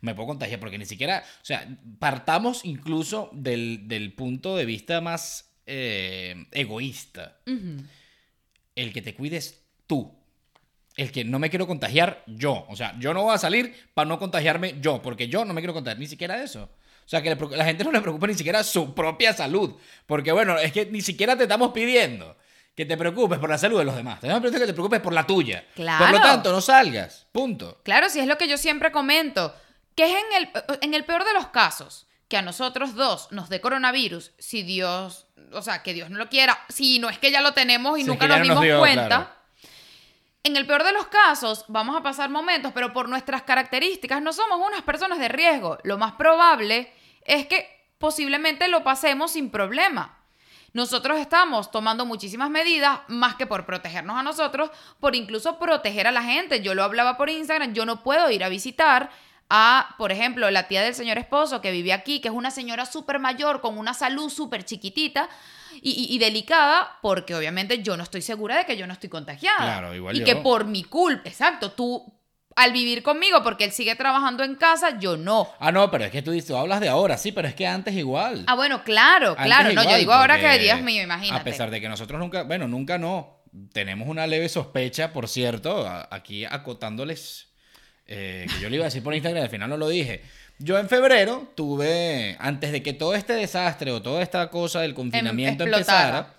[0.00, 0.60] me puedo contagiar.
[0.60, 1.66] Porque ni siquiera, o sea,
[1.98, 7.38] partamos incluso del, del punto de vista más eh, egoísta
[8.74, 10.12] el que te cuides tú.
[10.96, 12.64] El que no me quiero contagiar yo.
[12.68, 15.60] O sea, yo no voy a salir para no contagiarme yo, porque yo no me
[15.60, 16.64] quiero contagiar ni siquiera eso.
[17.04, 19.74] O sea, que la gente no le preocupa ni siquiera su propia salud.
[20.06, 22.36] Porque bueno, es que ni siquiera te estamos pidiendo
[22.74, 24.20] que te preocupes por la salud de los demás.
[24.20, 25.64] Te estamos pidiendo que te preocupes por la tuya.
[25.74, 26.12] Por Claro.
[26.12, 27.26] lo tanto, no salgas.
[27.32, 27.80] Punto.
[27.84, 29.54] Claro, si es lo que yo siempre comento,
[29.94, 30.48] que es en el,
[30.82, 35.26] en el peor de los casos, que a nosotros dos nos dé coronavirus, si Dios,
[35.52, 38.02] o sea, que Dios no lo quiera, si no es que ya lo tenemos y
[38.02, 39.06] Si nunca nos no nos dimos dio, cuenta.
[39.06, 39.28] claro.
[40.42, 44.32] En el peor de los casos, vamos a pasar momentos, pero por nuestras características no
[44.32, 45.78] somos unas personas de riesgo.
[45.82, 50.18] Lo más probable es que posiblemente lo pasemos sin problema.
[50.72, 56.12] Nosotros estamos tomando muchísimas medidas, más que por protegernos a nosotros, por incluso proteger a
[56.12, 56.60] la gente.
[56.60, 59.10] Yo lo hablaba por Instagram, yo no puedo ir a visitar
[59.48, 62.84] a, por ejemplo, la tía del señor esposo que vive aquí, que es una señora
[62.86, 65.28] súper mayor, con una salud súper chiquitita
[65.82, 69.08] y, y- y delicada, porque obviamente yo no estoy segura de que yo no estoy
[69.08, 69.58] contagiada.
[69.58, 70.24] Claro, igual y yo.
[70.24, 72.12] que por mi culpa, exacto, tú
[72.56, 75.46] al vivir conmigo, porque él sigue trabajando en casa, yo no.
[75.60, 77.66] Ah, no, pero es que tú, dices- tú hablas de ahora, sí, pero es que
[77.66, 78.44] antes igual.
[78.46, 79.72] Ah, bueno, claro, Antes claro.
[79.74, 81.38] No, yo digo ahora que Dios mío, imagínate.
[81.40, 83.42] A pesar de que nosotros nunca, bueno, nunca no.
[83.74, 87.48] Tenemos una leve sospecha, por cierto, aquí acotándoles,
[88.06, 90.22] eh, que yo le iba a decir por Instagram, al final no lo dije.
[90.58, 94.94] Yo en febrero tuve, antes de que todo este desastre o toda esta cosa del
[94.94, 96.34] confinamiento Em, empezara,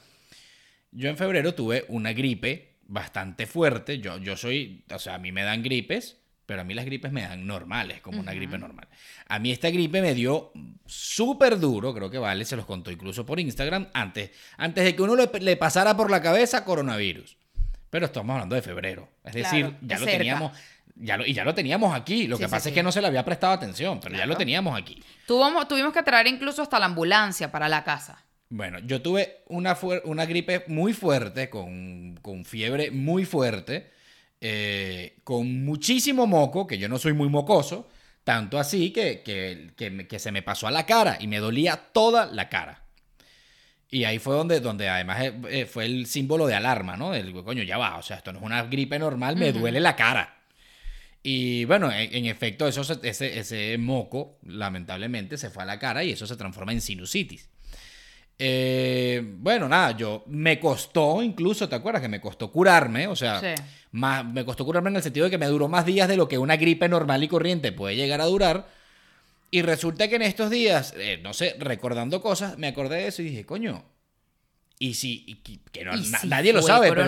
[0.91, 3.99] yo en febrero tuve una gripe bastante fuerte.
[3.99, 7.11] Yo, yo soy, o sea, a mí me dan gripes pero a mí las gripes
[7.11, 8.87] me dan normales, como una gripe normal.
[9.27, 10.53] A mí esta gripe me dio
[10.85, 15.01] súper duro, creo que Vale se los contó incluso por Instagram, antes, antes de que
[15.01, 17.35] uno le, le pasara por la cabeza coronavirus.
[17.89, 19.09] Pero estamos hablando de febrero.
[19.25, 20.17] Es Claro, decir, ya lo cerca.
[20.17, 20.57] teníamos,
[20.99, 22.27] ya lo, y ya lo teníamos aquí.
[22.27, 22.69] Lo Sí, que sí, pasa sí.
[22.69, 25.01] es que no se le había prestado atención, pero ya lo teníamos aquí.
[25.25, 28.23] Tuvimos, tuvimos que traer incluso hasta la ambulancia para la casa.
[28.49, 33.91] Bueno, yo tuve una, una gripe muy fuerte, con, con fiebre muy fuerte,
[34.39, 37.89] eh, con muchísimo moco, que yo no soy muy mocoso,
[38.23, 42.25] tanto así que, que, que se me pasó a la cara y me dolía toda
[42.27, 42.83] la cara.
[43.89, 47.13] Y ahí fue donde, donde además eh, eh, fue el símbolo de alarma, ¿no?
[47.13, 49.95] El coño, ya va, o sea, esto no es una gripe normal, me duele la
[49.95, 50.36] cara.
[51.29, 55.77] Y bueno, en, en efecto, eso se- ese, ese moco, lamentablemente, se fue a la
[55.77, 57.49] cara y eso se transforma en sinusitis.
[58.39, 62.01] Eh, bueno, nada, yo me costó incluso, ¿te acuerdas?
[62.01, 63.61] Que me costó curarme, o sea, Sí.
[63.91, 66.29] más, me costó curarme en el sentido de que me duró más días de lo
[66.29, 68.69] que una gripe normal y corriente puede llegar a durar.
[69.51, 73.21] Y resulta que en estos días, eh, no sé, recordando cosas, me acordé de eso
[73.21, 73.83] y dije, coño,
[74.79, 75.35] y si, y
[75.71, 77.03] que- no- ¿Y si nadie lo sabe, pero,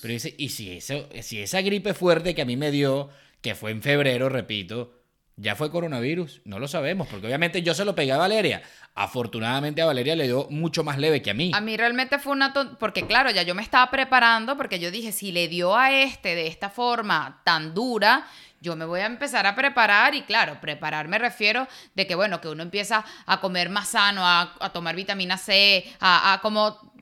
[0.00, 3.10] pero dice, y si, eso, si esa gripe fuerte que a mí me dio,
[3.42, 4.98] que fue en febrero, repito,
[5.36, 8.62] ya fue coronavirus, no lo sabemos, porque obviamente yo se lo pegué a Valeria.
[8.94, 11.50] Afortunadamente a Valeria le dio mucho más leve que a mí.
[11.54, 12.52] A mí realmente fue una...
[12.52, 15.90] ton- Porque claro, ya yo me estaba preparando porque yo dije, si le dio a
[15.90, 18.26] este de esta forma tan dura,
[18.60, 22.40] yo me voy a empezar a preparar y claro, preparar me refiero de que bueno,
[22.40, 26.92] que uno empieza a comer más sano, a, a tomar vitamina C, a, a como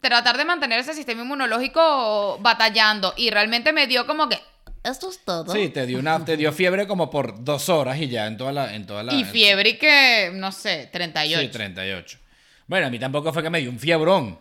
[0.00, 4.38] tratar de mantener ese sistema inmunológico batallando y realmente me dio como que...
[4.84, 5.52] Esto es todo.
[5.52, 8.52] Sí, te dio, una, te dio fiebre como por dos horas y ya en toda
[8.52, 8.74] la...
[8.74, 11.40] En toda la Y fiebre y que, no sé, 38.
[11.42, 12.18] Sí, 38.
[12.66, 14.38] Bueno, a mí tampoco fue que me dio un fiebrón,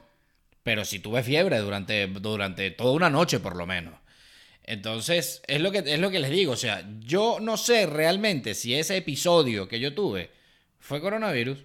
[0.63, 3.93] pero sí tuve fiebre durante, durante toda una noche por lo menos.
[4.63, 8.53] Entonces, es lo, que, es lo que les digo, o sea, yo no sé realmente
[8.53, 10.29] si ese episodio que yo tuve
[10.79, 11.59] fue coronavirus.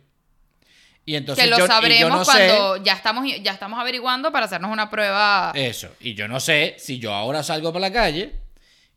[1.04, 4.30] Y entonces que lo yo, y yo sabremos sé- cuando ya estamos ya estamos averiguando
[4.30, 5.50] para hacernos una prueba.
[5.52, 5.88] Eso.
[5.98, 8.32] Y yo no sé si yo ahora salgo para la calle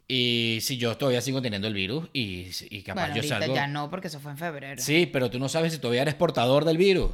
[0.08, 3.56] y si yo todavía sigo teniendo el virus y, y capaz bueno, yo salgo.
[3.56, 4.82] ya no, porque eso fue en febrero.
[4.82, 7.12] Sí, pero tú no sabes si todavía eres portador del virus.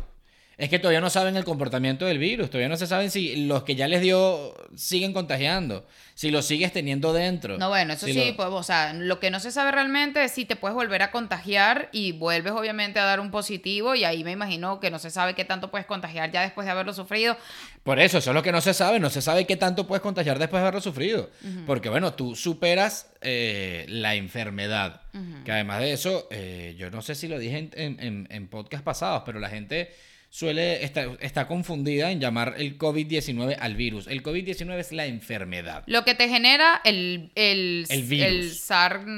[0.61, 2.51] Es que todavía no saben el comportamiento del virus.
[2.51, 5.87] Todavía no se saben si los que ya les dio siguen contagiando.
[6.13, 7.57] Si lo sigues teniendo dentro.
[7.57, 10.23] No, bueno, eso Si sí, lo- pues, o sea, lo que no se sabe realmente
[10.23, 14.03] es si te puedes volver a contagiar y vuelves obviamente a dar un positivo y
[14.03, 16.93] ahí me imagino que no se sabe qué tanto puedes contagiar ya después de haberlo
[16.93, 17.35] sufrido.
[17.81, 18.99] Por eso, eso es lo que no se sabe.
[18.99, 21.31] No se sabe qué tanto puedes contagiar después de haberlo sufrido.
[21.65, 25.01] Porque, bueno, tú superas eh, la enfermedad.
[25.43, 28.47] Que además de eso, eh, yo no sé si lo dije en, en, en- en
[28.47, 29.91] podcast pasados, pero la gente
[30.33, 34.07] suele estar está confundida en llamar el COVID-19 al virus.
[34.07, 35.83] El COVID-19 es la enfermedad.
[35.87, 38.69] Lo que te genera el, el, El virus.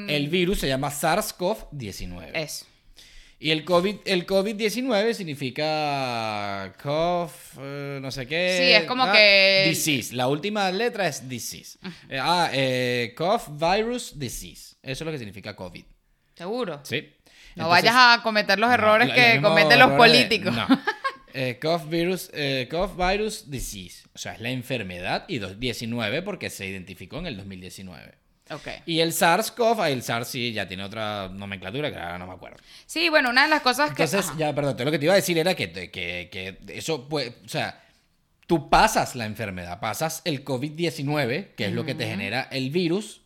[0.10, 2.32] el virus se llama SARS-CoV-19.
[2.34, 2.66] Eso.
[3.40, 8.56] Y el COVID, el COVID-19 significa cough, eh, no sé qué.
[8.58, 10.16] Sí, es como ah, que- Disease.
[10.16, 11.78] La última letra es disease.
[12.10, 14.78] Eh, ah, eh, cough virus disease.
[14.82, 15.84] Eso es lo que significa COVID.
[16.36, 16.80] Seguro.
[16.84, 17.02] Sí.
[17.56, 20.56] No Entonces- vayas a cometer los errores que cometen los de- políticos.
[20.56, 20.66] no.
[21.34, 24.04] Eh, cough, virus, eh, cough virus disease.
[24.14, 28.14] O sea, es la enfermedad y dos- 19 porque se identificó en el 2019.
[28.52, 28.68] Ok.
[28.86, 32.58] Y el SARS-CoV, el SARS sí ya tiene otra nomenclatura que ahora no me acuerdo.
[32.86, 34.04] Sí, bueno, una de las cosas que.
[34.04, 34.38] Entonces, ajá.
[34.38, 37.50] ya, perdón, lo que te iba a decir era que, que, que eso puede, o
[37.50, 37.82] sea,
[38.46, 43.22] tú pasas la enfermedad, pasas el COVID-19, que es lo que te genera el virus,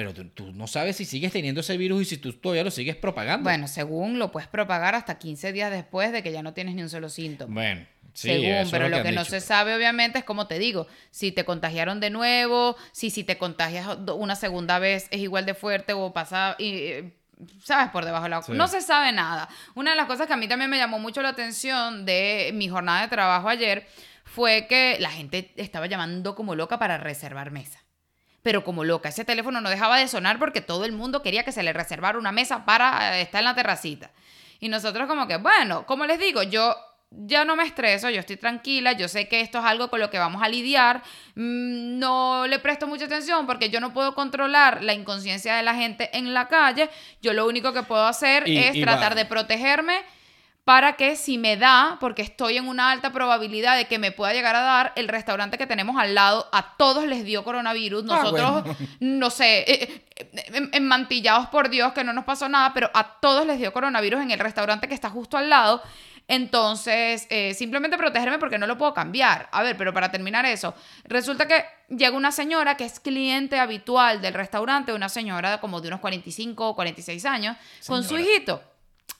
[0.00, 2.70] pero tú, tú no sabes si sigues teniendo ese virus y si tú todavía lo
[2.70, 3.44] sigues propagando.
[3.44, 6.80] Bueno, según lo puedes propagar hasta 15 días después de que ya no tienes ni
[6.80, 7.52] un solo síntoma.
[7.52, 9.30] Bueno, sí, según, eso es pero lo han que no dicho.
[9.32, 13.36] se sabe obviamente es como te digo, si te contagiaron de nuevo, si si te
[13.36, 17.12] contagias una segunda vez es igual de fuerte o pasa y
[17.62, 18.52] sabes por debajo de la Sí.
[18.52, 19.50] no se sabe nada.
[19.74, 22.70] Una de las cosas que a mí también me llamó mucho la atención de mi
[22.70, 23.86] jornada de trabajo ayer
[24.24, 27.80] fue que la gente estaba llamando como loca para reservar mesa.
[28.42, 31.52] Pero como loca, ese teléfono no dejaba de sonar porque todo el mundo quería que
[31.52, 34.10] se le reservara una mesa para eh, estar en la terracita.
[34.60, 36.74] Y nosotros como que, bueno, como les digo, yo
[37.12, 40.10] ya no me estreso, yo estoy tranquila, yo sé que esto es algo con lo
[40.10, 41.02] que vamos a lidiar,
[41.34, 45.74] mm, no le presto mucha atención porque yo no puedo controlar la inconsciencia de la
[45.74, 46.88] gente en la calle,
[47.20, 50.02] yo lo único que puedo hacer Y- es y tratar va- de protegerme
[50.64, 54.32] para que si me da, porque estoy en una alta probabilidad de que me pueda
[54.32, 58.04] llegar a dar, el restaurante que tenemos al lado, a todos les dio coronavirus.
[58.08, 58.76] Ah, Nosotros, bueno.
[59.00, 63.18] no sé, eh, eh, en- enmantillados por Dios, que no nos pasó nada, pero a
[63.20, 65.82] todos les dio coronavirus en el restaurante que está justo al lado.
[66.28, 69.48] Entonces, eh, simplemente protegerme porque no lo puedo cambiar.
[69.50, 74.22] A ver, pero para terminar eso, resulta que llega una señora que es cliente habitual
[74.22, 77.56] del restaurante, una señora como de unos 45 o 46 años,
[77.88, 78.62] con su hijito.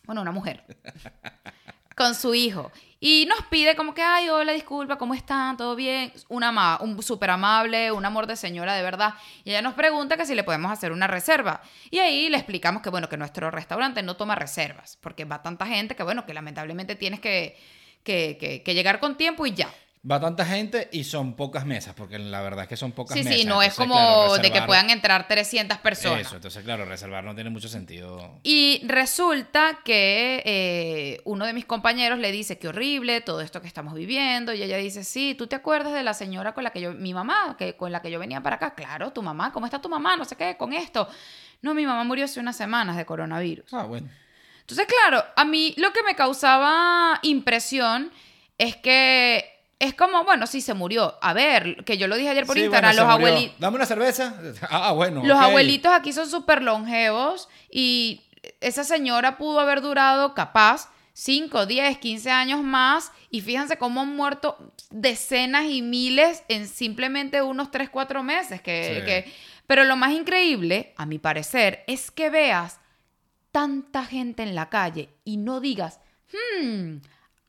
[0.05, 0.65] Bueno, una mujer.
[1.97, 2.71] con su hijo.
[2.99, 5.57] Y nos pide como que, ay, hola, disculpa, ¿cómo están?
[5.57, 6.13] ¿Todo bien?
[6.29, 9.15] Una ama- un súper amable, un amor de señora, de verdad.
[9.45, 11.61] Y ella nos pregunta que si le podemos hacer una reserva.
[11.91, 15.67] Y ahí le explicamos que, bueno, que nuestro restaurante no toma reservas, porque va tanta
[15.67, 17.59] gente que, bueno, que lamentablemente tienes que,
[18.03, 19.69] que, que- que llegar con tiempo y ya.
[20.03, 23.23] Va tanta gente y son pocas mesas, porque la verdad es que son pocas Sí,
[23.23, 23.39] mesas.
[23.41, 26.23] sí, no es entonces, como claro, de que reservar- puedan entrar 300 personas.
[26.23, 28.41] Eso, entonces claro, reservar no tiene mucho sentido.
[28.43, 33.67] Y resulta que eh, uno de mis compañeros le dice que horrible todo esto que
[33.67, 34.55] estamos viviendo.
[34.55, 37.13] Y ella dice, sí, ¿tú te acuerdas de la señora con la que yo, mi
[37.13, 38.75] mamá, que, con la que yo venía para acá?
[38.75, 40.17] Claro, tu mamá, ¿cómo está tu mamá?
[40.17, 41.09] No sé qué, con esto.
[41.61, 43.67] No, mi mamá murió hace unas semanas de coronavirus.
[43.75, 44.09] Ah, bueno.
[44.63, 48.11] Entonces, claro, a mí lo que me causaba impresión
[48.57, 51.19] es que es como, bueno, sí, se murió.
[51.21, 53.59] A ver, que yo lo dije ayer por Sí, Instagram, bueno, los abuelitos...
[53.59, 54.35] Dame una cerveza.
[54.71, 55.23] Ah, bueno.
[55.25, 58.23] Los abuelitos aquí son súper longevos y
[58.61, 64.15] esa señora pudo haber durado capaz 5, 10, 15 años más y fíjense cómo han
[64.15, 68.61] muerto decenas y miles en simplemente unos 3, 4 meses.
[68.63, 69.05] Que, Sí.
[69.07, 69.33] que-
[69.67, 72.81] Pero lo más increíble, a mi parecer, es que veas
[73.53, 76.01] tanta gente en la calle y no digas,
[76.63, 76.97] hmm,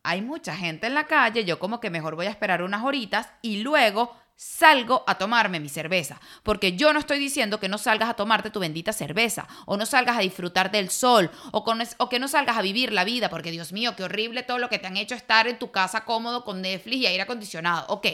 [0.04, 3.30] hay mucha gente en la calle, yo como que mejor voy a esperar unas horitas
[3.42, 6.20] y luego salgo a tomarme mi cerveza.
[6.42, 9.86] Porque yo no estoy diciendo que no salgas a tomarte tu bendita cerveza, o no
[9.86, 13.04] salgas a disfrutar del sol, o, con es- o que no salgas a vivir la
[13.04, 15.70] vida, porque Dios mío, qué horrible todo lo que te han hecho estar en tu
[15.72, 17.86] casa cómodo con Netflix y aire acondicionado.
[17.90, 18.08] Ok.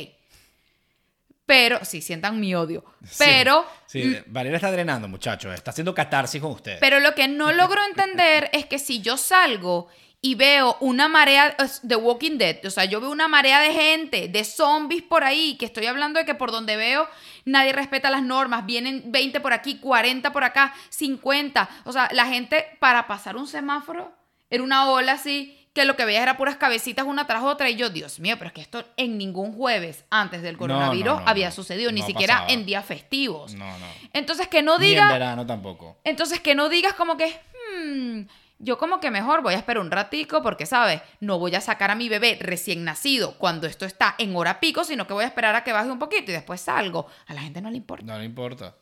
[1.46, 2.84] Pero, sí, sientan mi odio.
[3.18, 3.66] Pero...
[3.86, 5.54] Sí, Valeria está drenando, muchachos.
[5.54, 6.80] Está haciendo catarsis con ustedes.
[6.82, 9.88] Pero lo que no logro entender es que si yo salgo
[10.20, 14.28] y veo una marea de Walking Dead, o sea, yo veo una marea de gente,
[14.28, 17.08] de zombies por ahí, que estoy hablando de que por donde veo
[17.46, 22.26] nadie respeta las normas, vienen 20 por aquí, 40 por acá, 50, o sea, la
[22.26, 24.12] gente para pasar un semáforo
[24.50, 27.76] era una ola así que lo que veías era puras cabecitas una tras otra y
[27.76, 31.28] yo, Dios mío, pero es que esto en ningún jueves antes del coronavirus no, no,
[31.30, 32.52] había sucedido, ni siquiera pasaba.
[32.52, 33.54] en días festivos.
[33.54, 33.86] No, no.
[34.14, 36.00] Entonces que no Ni en verano tampoco.
[36.04, 37.40] Entonces que no digas como que,
[37.78, 38.22] "Hmm,
[38.60, 41.02] yo como que mejor voy a esperar un ratico porque, ¿sabes?
[41.20, 44.84] No voy a sacar a mi bebé recién nacido cuando esto está en hora pico,
[44.84, 47.08] sino que voy a esperar a que baje un poquito y después salgo.
[47.28, 48.06] A la gente no le importa.
[48.06, 48.76] No le importa.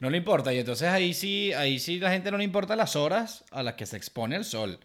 [0.00, 0.54] No le importa.
[0.54, 3.74] Y entonces ahí sí, ahí sí la gente no le importa las horas a las
[3.74, 4.78] que se expone el sol.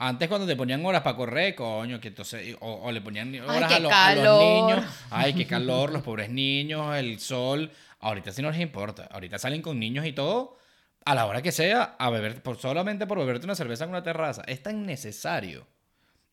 [0.00, 3.72] Antes cuando te ponían horas para correr, coño, que entonces, o, o le ponían horas
[3.72, 4.84] a, los- a los niños.
[5.10, 7.70] Ay, qué calor, los pobres niños, el sol.
[8.00, 9.08] Ahorita sí no les importa.
[9.10, 10.57] Ahorita salen con niños y todo
[11.10, 14.02] a la hora que sea a beber, por, solamente por beberte una cerveza en una
[14.02, 14.42] terraza.
[14.46, 15.66] Es tan necesario.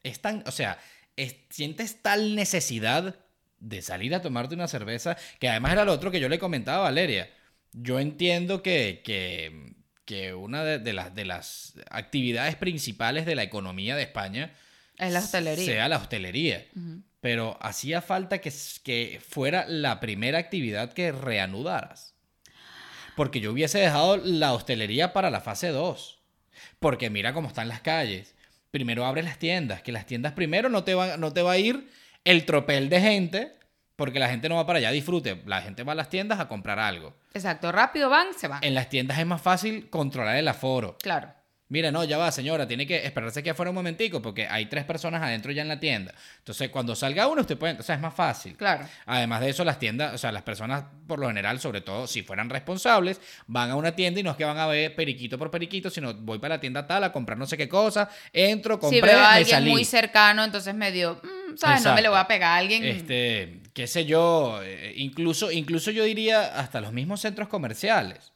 [0.03, 0.77] Es tan, o sea,
[1.15, 3.15] es- sientes tal necesidad
[3.59, 6.79] de salir a tomarte una cerveza, que además era lo otro que yo le comentaba
[6.79, 7.29] a Valeria.
[7.71, 9.73] Yo entiendo que, que,
[10.05, 14.53] que una de, de las, de las actividades principales de la economía de España
[14.97, 15.65] Es la hostelería.
[15.65, 16.65] sea la hostelería.
[17.21, 22.14] Pero hacía falta que, que fuera la primera actividad que reanudaras.
[23.15, 26.19] Porque yo hubiese dejado la hostelería para la fase 2.
[26.79, 28.35] Porque mira cómo están las calles.
[28.71, 31.57] Primero abre las tiendas, que las tiendas primero no te va, no te va a
[31.57, 31.89] ir
[32.25, 33.51] el tropel de gente,
[33.95, 35.41] porque la gente no va para allá disfrute.
[35.45, 37.15] La gente va a las tiendas a comprar algo.
[37.33, 38.63] Exacto, rápido van, se van.
[38.63, 40.97] En las tiendas es más fácil controlar el aforo.
[41.01, 41.33] Claro.
[41.67, 44.85] Mira, no, ya va, señora, tiene que esperarse que afuera un momentico porque hay tres
[44.85, 46.13] personas adentro ya en la tienda.
[46.37, 48.55] Entonces, cuando salga uno, usted puede, o sea, es más fácil.
[48.55, 48.87] Claro.
[49.07, 52.21] Además de eso, las tiendas, o sea, las personas, por lo general, sobre todo si
[52.21, 55.49] fueran responsables, van a una tienda y no es que van a ver periquito por
[55.49, 58.99] periquito, sino voy para la tienda tal a comprar no sé qué cosa, entro, compré,
[58.99, 59.71] Si veo a me alguien salí.
[59.71, 61.83] muy cercano, entonces medio, mm, ¿sabes?
[61.83, 62.83] No me le voy a pegar a alguien.
[62.85, 68.31] Este, qué sé yo, eh, incluso, incluso yo diría hasta los mismos centros comerciales.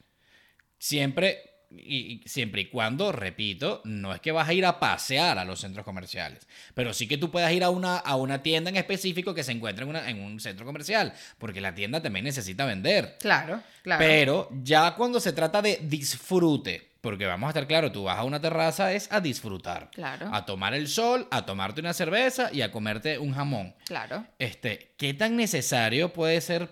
[0.80, 1.44] Siempre,
[1.78, 5.46] y, y siempre y cuando, repito, no es que vas a ir a pasear a
[5.46, 8.76] los centros comerciales, pero sí que tú puedas ir a una, a una tienda en
[8.78, 12.66] específico que se encuentre en, una- en un centro comercial, porque la tienda también necesita
[12.66, 13.18] vender.
[13.20, 14.00] Claro, claro.
[14.04, 18.24] Pero ya cuando se trata de disfrute, porque vamos a estar claros, tú vas a
[18.24, 19.90] una terraza es a disfrutar.
[19.92, 20.30] Claro.
[20.34, 23.74] A tomar el sol, a tomarte una cerveza y a comerte un jamón.
[23.86, 24.26] Claro.
[24.38, 26.70] Este, ¿qué tan necesario puede ser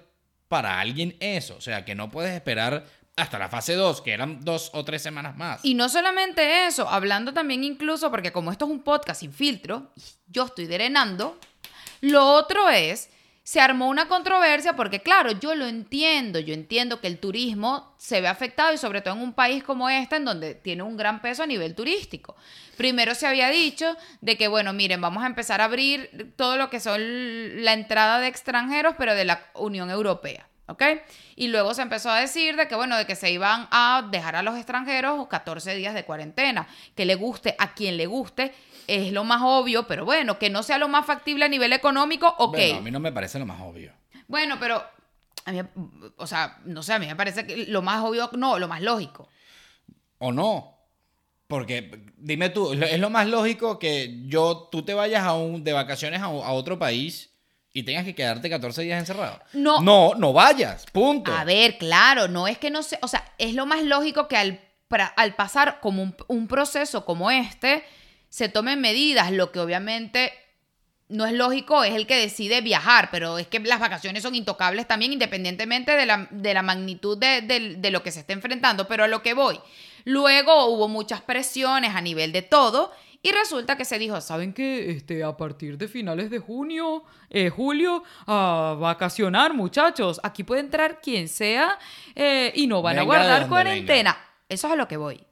[0.49, 1.55] para alguien eso?
[1.55, 2.85] O sea, que no puedes esperar
[3.17, 5.59] hasta la fase 2, que eran dos o tres semanas más.
[5.63, 9.91] Y no solamente eso, hablando también incluso, porque como esto es un podcast sin filtro,
[10.27, 11.37] yo estoy drenando,
[12.01, 13.09] lo otro es,
[13.41, 18.21] se armó una controversia porque, claro, yo lo entiendo, yo entiendo que el turismo se
[18.21, 21.21] ve afectado y sobre todo en un país como este, en donde tiene un gran
[21.21, 22.35] peso a nivel turístico.
[22.75, 26.69] Primero se había dicho de que, bueno, miren, vamos a empezar a abrir todo lo
[26.69, 30.47] que son la entrada de extranjeros, pero de la Unión Europea.
[30.67, 30.83] ¿Ok?
[31.35, 34.35] Y luego se empezó a decir de que, bueno, de que se iban a dejar
[34.35, 38.53] a los extranjeros 14 días de cuarentena, que le guste a quien le guste,
[38.87, 42.33] es lo más obvio, pero bueno, que no sea lo más factible a nivel económico,
[42.37, 42.51] ok.
[42.51, 43.91] Bueno, a mí no me parece lo más obvio.
[44.27, 44.83] Bueno, pero,
[45.45, 45.61] a mí,
[46.17, 48.81] o sea, no sé, a mí me parece que lo más obvio, no, lo más
[48.81, 49.27] lógico.
[50.19, 50.75] ¿O no?
[51.47, 55.71] Porque, dime tú, es lo más lógico que yo, tú te vayas a un, de
[55.71, 57.36] vacaciones a, a otro país
[57.77, 59.39] y tengas que quedarte 14 días encerrado.
[59.53, 59.81] No.
[59.81, 61.31] No, no vayas, punto.
[61.33, 64.35] A ver, claro, no es que no sé, o sea, es lo más lógico que
[64.37, 64.59] al,
[65.15, 67.83] al pasar como un, un proceso como este,
[68.29, 70.33] se tomen medidas, lo que obviamente
[71.09, 74.87] no es lógico es el que decide viajar, pero es que las vacaciones son intocables
[74.87, 78.87] también independientemente de la, de la magnitud de, de- de lo que se esté enfrentando,
[78.87, 79.59] pero a lo que voy.
[80.03, 84.91] Luego hubo muchas presiones a nivel de todo y resulta que se dijo, ¿saben qué?
[84.91, 90.19] Este, a partir de finales de junio, eh, julio, a vacacionar muchachos.
[90.23, 91.77] Aquí puede entrar quien sea
[92.15, 94.17] eh, y no van Venga a guardar cuarentena.
[94.47, 95.23] Eso es a lo que voy.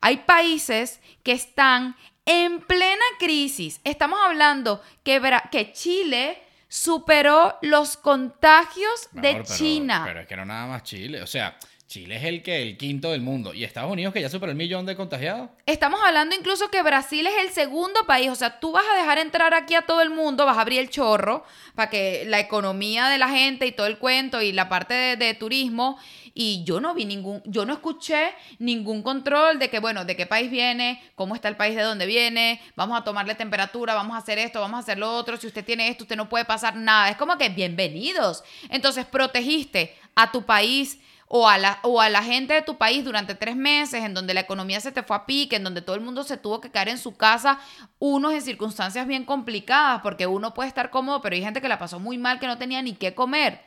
[0.00, 3.80] Hay países que están en plena crisis.
[3.84, 10.02] Estamos hablando que, que Chile superó los contagios de pero- China.
[10.06, 11.20] Pero es que no nada más Chile.
[11.22, 11.56] O sea,
[11.92, 13.52] Chile es el que el quinto del mundo.
[13.52, 15.50] Y Estados Unidos, que ya superó el millón de contagiados.
[15.66, 18.30] Estamos hablando incluso que Brasil es el segundo país.
[18.30, 20.80] O sea, tú vas a dejar entrar aquí a todo el mundo, vas a abrir
[20.80, 24.70] el chorro para que la economía de la gente y todo el cuento y la
[24.70, 25.98] parte de, de turismo.
[26.34, 30.26] Y yo no vi ningún, yo no escuché ningún control de que, bueno, de qué
[30.26, 34.18] país viene, cómo está el país de dónde viene, vamos a tomarle temperatura, vamos a
[34.18, 35.36] hacer esto, vamos a hacer lo otro.
[35.36, 37.10] Si usted tiene esto, usted no puede pasar nada.
[37.10, 38.44] Es como que bienvenidos.
[38.70, 40.98] Entonces, protegiste a tu país
[41.34, 44.34] o a, la, o a la gente de tu país durante tres meses, en donde
[44.34, 46.70] la economía se te fue a pique, en donde todo el mundo se tuvo que
[46.70, 47.58] quedar en su casa,
[47.98, 51.78] unos en circunstancias bien complicadas, porque uno puede estar cómodo, pero hay gente que la
[51.78, 53.62] pasó muy mal, que no tenía ni qué comer.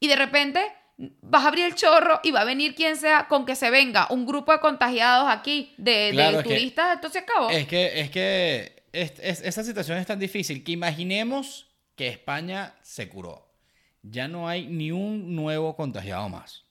[0.00, 3.46] Y de repente vas a abrir el chorro y va a venir quien sea con
[3.46, 7.08] que se venga un grupo de contagiados aquí, de, Claro, de es que- turistas, esto
[7.08, 7.50] se acabó.
[7.50, 12.74] Es que, es que es- es- esta situación es tan difícil que imaginemos que España
[12.82, 13.48] se curó.
[14.02, 16.64] Ya no hay ni un nuevo contagiado más.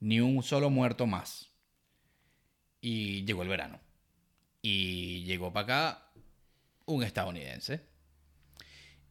[0.00, 1.48] Ni un solo muerto más.
[2.80, 3.80] Y llegó el verano.
[4.60, 6.06] Y llegó para acá
[6.86, 7.80] un estadounidense.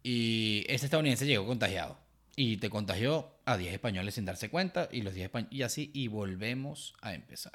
[0.03, 1.97] Y ese estadounidense llegó contagiado.
[2.35, 4.89] Y te contagió a 10 españoles sin darse cuenta.
[4.91, 5.53] Y los 10 españoles.
[5.53, 5.91] Y así.
[5.93, 7.53] Y volvemos a empezar.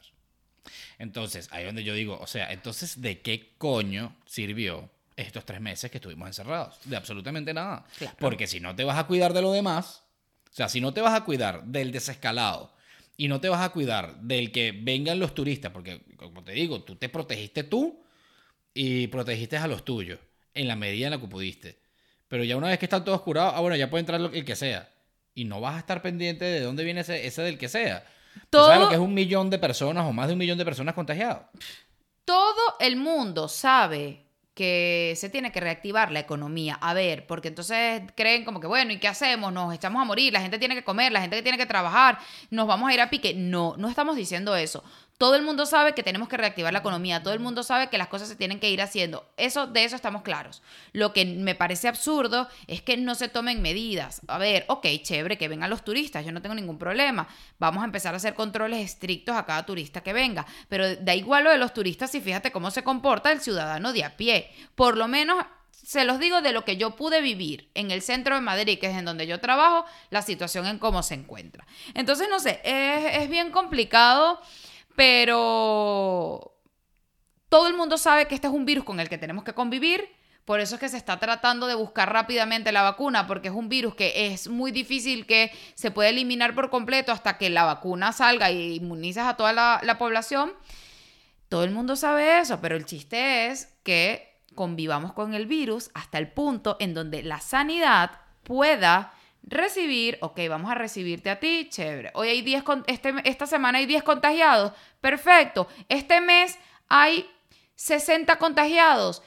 [0.98, 5.90] Entonces, ahí donde yo digo, o sea, entonces, ¿de qué coño sirvió estos tres meses
[5.90, 6.78] que estuvimos encerrados?
[6.84, 7.84] De absolutamente nada.
[7.98, 8.16] Claro.
[8.18, 10.02] Porque si no te vas a cuidar de lo demás,
[10.50, 12.72] o sea, si no te vas a cuidar del desescalado
[13.16, 16.82] y no te vas a cuidar del que vengan los turistas, porque, como te digo,
[16.82, 18.02] tú te protegiste tú
[18.74, 20.18] y protegiste a los tuyos
[20.54, 21.78] en la medida en la que pudiste.
[22.28, 24.56] Pero ya una vez que están todos curados, ah, bueno, ya puede entrar el que
[24.56, 24.90] sea.
[25.36, 28.02] Y no vas a estar pendiente de dónde viene ese, ese del que sea.
[28.50, 30.58] ¿Tú sabes Todo- lo que es un millón de personas o más de un millón
[30.58, 31.42] de personas contagiadas?
[32.24, 36.76] todo el mundo sabe que se tiene que reactivar la economía.
[36.80, 39.52] A ver, porque entonces creen como que, bueno, ¿y qué hacemos?
[39.52, 42.18] Nos echamos a morir, la gente tiene que comer, la gente tiene que trabajar,
[42.50, 43.34] nos vamos a ir a pique.
[43.34, 44.82] No, no estamos diciendo eso.
[45.18, 47.96] Todo el mundo sabe que tenemos que reactivar la economía, todo el mundo sabe que
[47.96, 49.26] las cosas se tienen que ir haciendo.
[49.38, 50.62] Eso, de eso estamos claros.
[50.92, 54.20] Lo que me parece absurdo es que no se tomen medidas.
[54.28, 57.26] A ver, ok, chévere, que vengan los turistas, yo no tengo ningún problema.
[57.58, 60.44] Vamos a empezar a hacer controles estrictos a cada turista que venga.
[60.68, 64.04] Pero da igual lo de los turistas y fíjate cómo se comporta el ciudadano de
[64.04, 64.50] a pie.
[64.74, 68.34] Por lo menos se los digo de lo que yo pude vivir en el centro
[68.34, 71.66] de Madrid, que es en donde yo trabajo, la situación en cómo se encuentra.
[71.94, 74.40] Entonces, no sé, es, es bien complicado,
[74.96, 76.60] pero
[77.48, 80.08] todo el mundo sabe que este es un virus con el que tenemos que convivir.
[80.44, 83.68] Por eso es que se está tratando de buscar rápidamente la vacuna, porque es un
[83.68, 88.12] virus que es muy difícil que se pueda eliminar por completo hasta que la vacuna
[88.12, 90.52] salga y inmunices a toda la población.
[91.48, 96.18] Todo el mundo sabe eso, pero el chiste es que convivamos con el virus hasta
[96.18, 99.12] el punto en donde la sanidad pueda
[99.46, 102.10] recibir, ok, vamos a recibirte a ti, chévere.
[102.14, 105.68] Hoy hay 10, con- este, esta semana hay 10 contagiados, perfecto.
[105.88, 107.30] Este mes hay
[107.76, 109.22] 60 contagiados.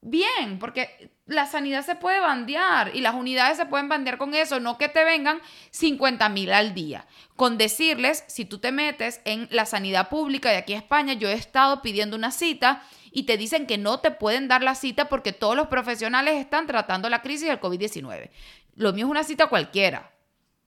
[0.00, 4.60] Bien, porque la sanidad se puede bandear y las unidades se pueden bandear con eso,
[4.60, 5.40] no que te vengan
[5.72, 7.06] 50 mil al día.
[7.34, 11.28] Con decirles, si tú te metes en la sanidad pública de aquí a España, yo
[11.28, 15.08] he estado pidiendo una cita y te dicen que no te pueden dar la cita
[15.08, 18.30] porque todos los profesionales están tratando la crisis del COVID-19.
[18.78, 20.10] Lo mío es una cita cualquiera.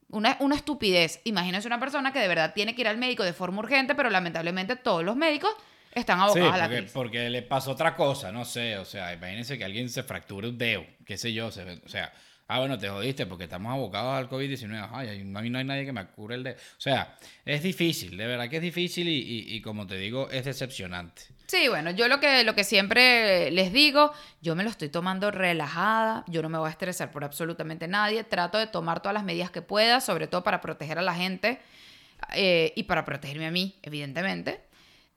[0.09, 1.21] Una, una estupidez.
[1.23, 4.09] Imagínense una persona que de verdad tiene que ir al médico de forma urgente, pero
[4.09, 5.51] lamentablemente todos los médicos
[5.93, 6.91] están Sí, abocados a la porque, crisis.
[6.93, 10.57] porque le pasó otra cosa, no sé, o sea, imagínense que alguien se fracture un
[10.57, 12.13] dedo, qué sé yo, se- o sea,
[12.47, 15.85] ah, bueno, te jodiste porque estamos abocados al COVID-19, ay, no hay, no hay nadie
[15.85, 16.55] que me cure el dedo.
[16.55, 20.29] O sea, es difícil, de verdad que es difícil y, y- y como te digo,
[20.29, 21.23] es decepcionante.
[21.51, 25.31] Sí, bueno, yo lo que, lo que siempre les digo, yo me lo estoy tomando
[25.31, 29.25] relajada, yo no me voy a estresar por absolutamente nadie, trato de tomar todas las
[29.25, 31.59] medidas que pueda, sobre todo para proteger a la gente
[32.35, 34.61] eh, y para protegerme a mí, evidentemente.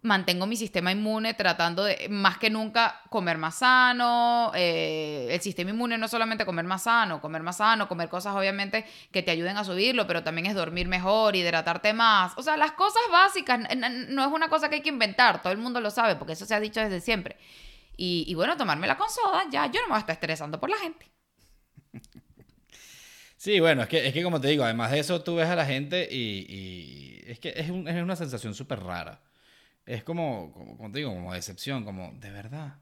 [0.05, 4.53] Mantengo mi sistema inmune tratando de, más que nunca, comer más sano.
[4.55, 8.85] eh, el sistema inmune no solamente comer más sano, comer más sano, comer cosas obviamente
[9.11, 12.35] que te ayuden a subirlo, pero también es dormir mejor, hidratarte más.
[12.37, 13.61] O sea, las cosas básicas,
[14.11, 16.45] no es una cosa que hay que inventar, todo el mundo lo sabe, porque eso
[16.45, 17.39] se ha dicho desde siempre.
[17.97, 20.77] Y, bueno, tomármela con soda, ya yo no me voy a estar estresando por la
[20.77, 21.11] gente.
[23.39, 25.57] Sí, bueno, es que, es que como te digo, además de eso, tú ves a
[25.57, 29.23] la gente y, es que es, es una sensación súper rara.
[29.87, 32.77] Es como, como, como te digo, como decepción, como, de verdad.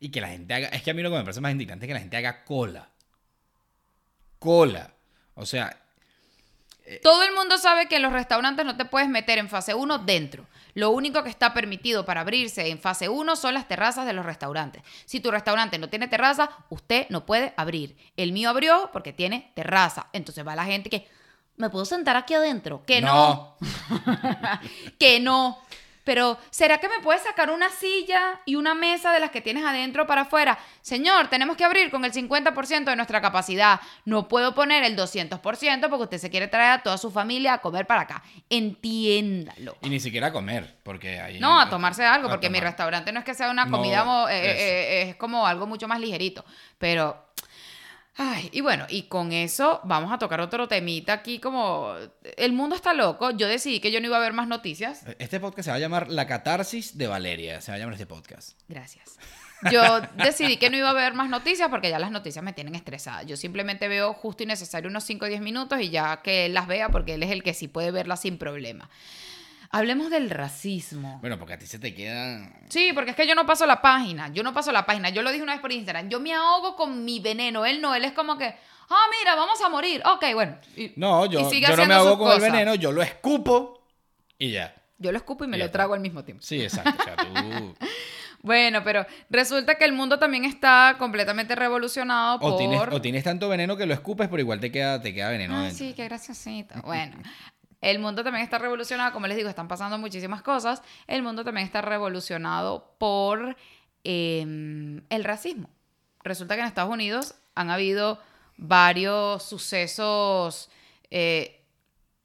[0.00, 1.86] Y que la gente haga, es que a mí lo que me parece más indignante
[1.86, 2.88] es que la gente haga cola.
[4.38, 4.92] Cola.
[5.34, 5.76] O sea,
[7.02, 9.98] Todo el mundo sabe que en los restaurantes no te puedes meter en fase 1
[9.98, 10.46] dentro.
[10.74, 14.24] Lo único que está permitido para abrirse en fase 1 son las terrazas de los
[14.24, 14.82] restaurantes.
[15.04, 17.96] Si tu restaurante no tiene terraza, usted no puede abrir.
[18.16, 20.08] El mío abrió porque tiene terraza.
[20.12, 21.06] Entonces va la gente que,
[21.56, 22.82] ¿me puedo sentar aquí adentro?
[22.86, 23.56] Que no.
[24.98, 25.58] que no.
[26.04, 29.64] Pero, ¿será que me puedes sacar una silla y una mesa de las que tienes
[29.64, 30.58] adentro para afuera?
[30.80, 33.80] Señor, tenemos que abrir con el 50% de nuestra capacidad.
[34.04, 37.58] No puedo poner el 200% porque usted se quiere traer a toda su familia a
[37.58, 38.22] comer para acá.
[38.50, 39.76] Entiéndalo.
[39.80, 41.38] Y ni siquiera a comer, porque ahí...
[41.38, 44.52] No, a tomarse algo, porque mi restaurante no es que sea una comida, eh, eh,
[44.52, 46.44] eh, es como algo mucho más ligerito.
[46.78, 47.31] Pero,
[48.16, 51.94] ay, y bueno, y con eso vamos a tocar otro temita aquí como,
[52.36, 55.04] el mundo está loco, yo decidí que yo no iba a ver más noticias.
[55.18, 58.06] Este podcast se va a llamar La Catarsis de Valeria, se va a llamar este
[58.06, 58.58] podcast.
[58.68, 59.18] Gracias.
[59.70, 62.74] Yo decidí que no iba a ver más noticias porque ya las noticias me tienen
[62.74, 63.22] estresada.
[63.22, 66.54] Yo simplemente veo justo y necesario unos 5 o 10 minutos y ya que él
[66.54, 68.90] las vea porque él es el que sí puede verlas sin problema.
[69.74, 71.18] Hablemos del racismo.
[71.20, 72.52] Bueno, porque a ti se te queda...
[72.68, 74.28] Sí, porque es que yo no paso la página.
[74.28, 75.08] Yo no paso la página.
[75.08, 76.10] Yo lo dije una vez por Instagram.
[76.10, 77.64] Yo me ahogo con mi veneno.
[77.64, 77.94] Él no.
[77.94, 80.02] Él es como que, ah, mira, vamos a morir.
[80.04, 80.58] Ok, bueno.
[80.76, 83.82] Y- No, y yo, sigue yo no me sus con el veneno, yo lo escupo
[84.38, 84.74] y ya.
[84.98, 85.78] Yo lo escupo y me lo está.
[85.78, 86.42] trago al mismo tiempo.
[86.44, 86.92] Sí, exacto.
[87.00, 87.74] O sea, tú...
[88.44, 92.58] Bueno, pero resulta que el mundo también está completamente revolucionado O por...
[92.58, 95.56] tienes, o tienes tanto veneno que lo escupes, pero igual te queda, te queda veneno
[95.56, 95.78] Ah, dentro.
[95.78, 96.74] sí, qué graciosito.
[96.82, 97.16] Bueno,
[97.82, 100.82] el mundo también está revolucionado, como les digo, están pasando muchísimas cosas.
[101.06, 103.56] El mundo también está revolucionado por
[104.04, 105.68] eh, el racismo.
[106.22, 108.20] Resulta que en Estados Unidos han habido
[108.56, 110.70] varios sucesos,
[111.10, 111.60] eh,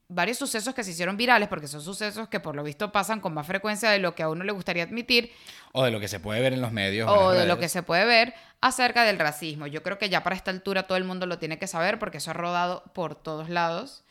[0.08, 3.34] varios sucesos que se hicieron virales, porque son sucesos que por lo visto pasan con
[3.34, 5.32] más frecuencia de lo que a uno le gustaría admitir,
[5.74, 7.10] O de lo que se puede ver en los medios.
[7.10, 9.66] o de lo que se puede ver acerca del racismo.
[9.66, 12.18] Yo creo que ya para esta altura todo el mundo lo tiene que saber porque
[12.18, 14.03] eso ha rodado por todos lados.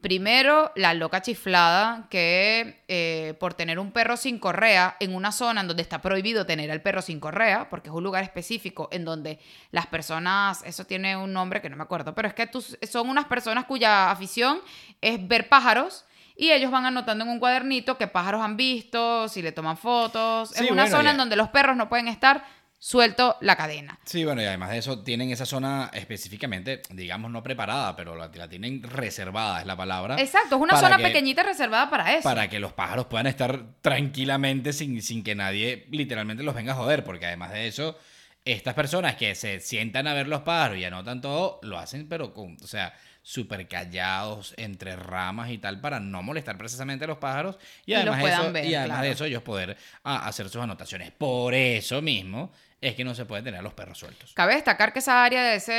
[0.00, 5.60] Primero, la loca chiflada que eh, por tener un perro sin correa en una zona
[5.60, 9.04] en donde está prohibido tener al perro sin correa, porque es un lugar específico en
[9.04, 9.38] donde
[9.72, 13.10] las personas, eso tiene un nombre que no me acuerdo, pero es que tú- son
[13.10, 14.60] unas personas cuya afición
[15.02, 19.42] es ver pájaros y ellos van anotando en un cuadernito qué pájaros han visto, si
[19.42, 20.48] le toman fotos.
[20.48, 21.10] Sí, es una bueno, zona ya.
[21.10, 22.42] en donde los perros no pueden estar
[22.82, 23.98] suelto la cadena.
[24.06, 28.30] Sí, bueno, y además de eso, tienen esa zona específicamente, digamos, no preparada, pero la,
[28.34, 30.16] la tienen reservada, es la palabra.
[30.18, 32.22] Exacto, es una zona que- pequeñita reservada para eso.
[32.22, 36.76] Para que los pájaros puedan estar tranquilamente sin, sin que nadie literalmente los venga a
[36.76, 37.98] joder, porque además de eso,
[38.46, 42.32] estas personas que se sientan a ver los pájaros y anotan todo, lo hacen pero
[42.32, 47.18] con, o sea, súper callados, entre ramas y tal, para no molestar precisamente a los
[47.18, 49.04] pájaros y Y además, eso, ver, y además claro.
[49.06, 51.10] de eso ellos poder ah, hacer sus anotaciones.
[51.10, 52.50] Por eso mismo
[52.80, 54.32] es que no se puede tener a los perros sueltos.
[54.34, 55.72] Cabe destacar que esa área de ese,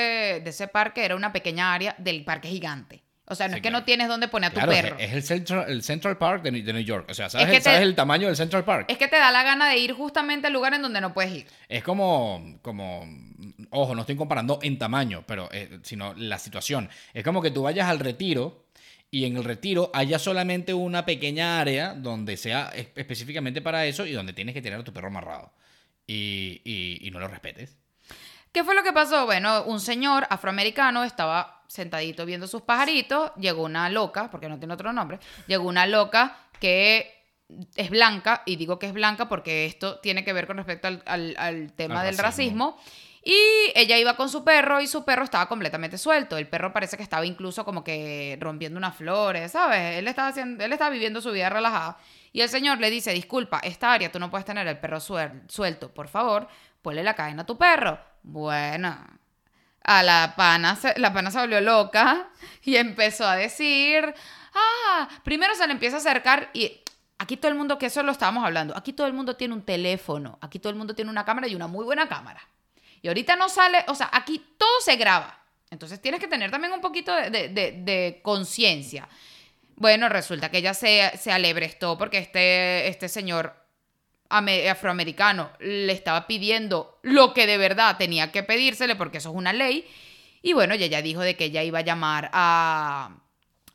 [0.43, 3.03] de ese parque era una pequeña área del parque gigante.
[3.25, 3.79] O sea, no Sí, es que claro.
[3.79, 4.97] no tienes dónde poner a tu Claro, es, perro.
[4.99, 7.07] es el Central, el Central Park de, New- York.
[7.09, 8.87] O sea, ¿sabes, que el, sabes te- el tamaño del Central Park?
[8.89, 11.31] Es que te da la gana de ir justamente al lugar en donde no puedes
[11.33, 11.47] ir.
[11.69, 13.07] Es como, como,
[13.69, 16.89] ojo, no estoy comparando en tamaño, pero, eh, sino la situación.
[17.13, 18.65] Es como que tú vayas al retiro
[19.09, 24.05] y en el retiro haya solamente una pequeña área donde sea es- específicamente para eso
[24.05, 25.53] y donde tienes que tener a tu perro amarrado.
[26.12, 27.78] Y, y- y no lo respetes.
[28.51, 29.26] ¿Qué fue lo que pasó?
[29.26, 34.74] Bueno, un señor afroamericano estaba sentadito viendo sus pajaritos, llegó una loca, porque no tiene
[34.74, 37.16] otro nombre, llegó una loca que
[37.76, 41.01] es blanca, y digo que es blanca porque esto tiene que ver con respecto al,
[41.05, 42.78] al- al tema Al del racismo,
[43.24, 43.36] Y
[43.76, 46.38] ella iba con su perro y su perro estaba completamente suelto.
[46.38, 49.97] El perro parece que estaba incluso como que rompiendo unas flores, ¿sabes?
[49.99, 51.97] Él estaba, haciendo, él estaba viviendo su vida relajada.
[52.34, 55.43] Y el señor le dice, disculpa, esta área tú no puedes tener el perro suel-
[55.49, 55.93] suelto.
[55.93, 56.47] Por favor,
[56.82, 57.99] ponle la cadena a tu perro.
[58.23, 58.97] Bueno,
[59.84, 62.29] a la pana, se, la se volvió loca
[62.63, 64.13] y empezó a decir,
[64.53, 66.82] ah, primero se le empieza a acercar y
[67.17, 69.63] aquí todo el mundo, que eso lo estábamos hablando, aquí todo el mundo tiene un
[69.63, 72.41] teléfono, aquí todo el mundo tiene una cámara y una muy buena cámara.
[73.01, 75.38] Y ahorita no sale, o sea, aquí todo se graba.
[75.71, 79.07] Entonces tienes que tener también un poquito de- de conciencia.
[79.82, 83.55] Bueno, resulta que ella se, se alebrestó porque este, este señor
[84.29, 89.36] ame- afroamericano le estaba pidiendo lo que de verdad tenía que pedírsele porque eso es
[89.36, 89.88] una ley.
[90.43, 93.15] Y bueno, ella ya dijo de que ella iba a llamar a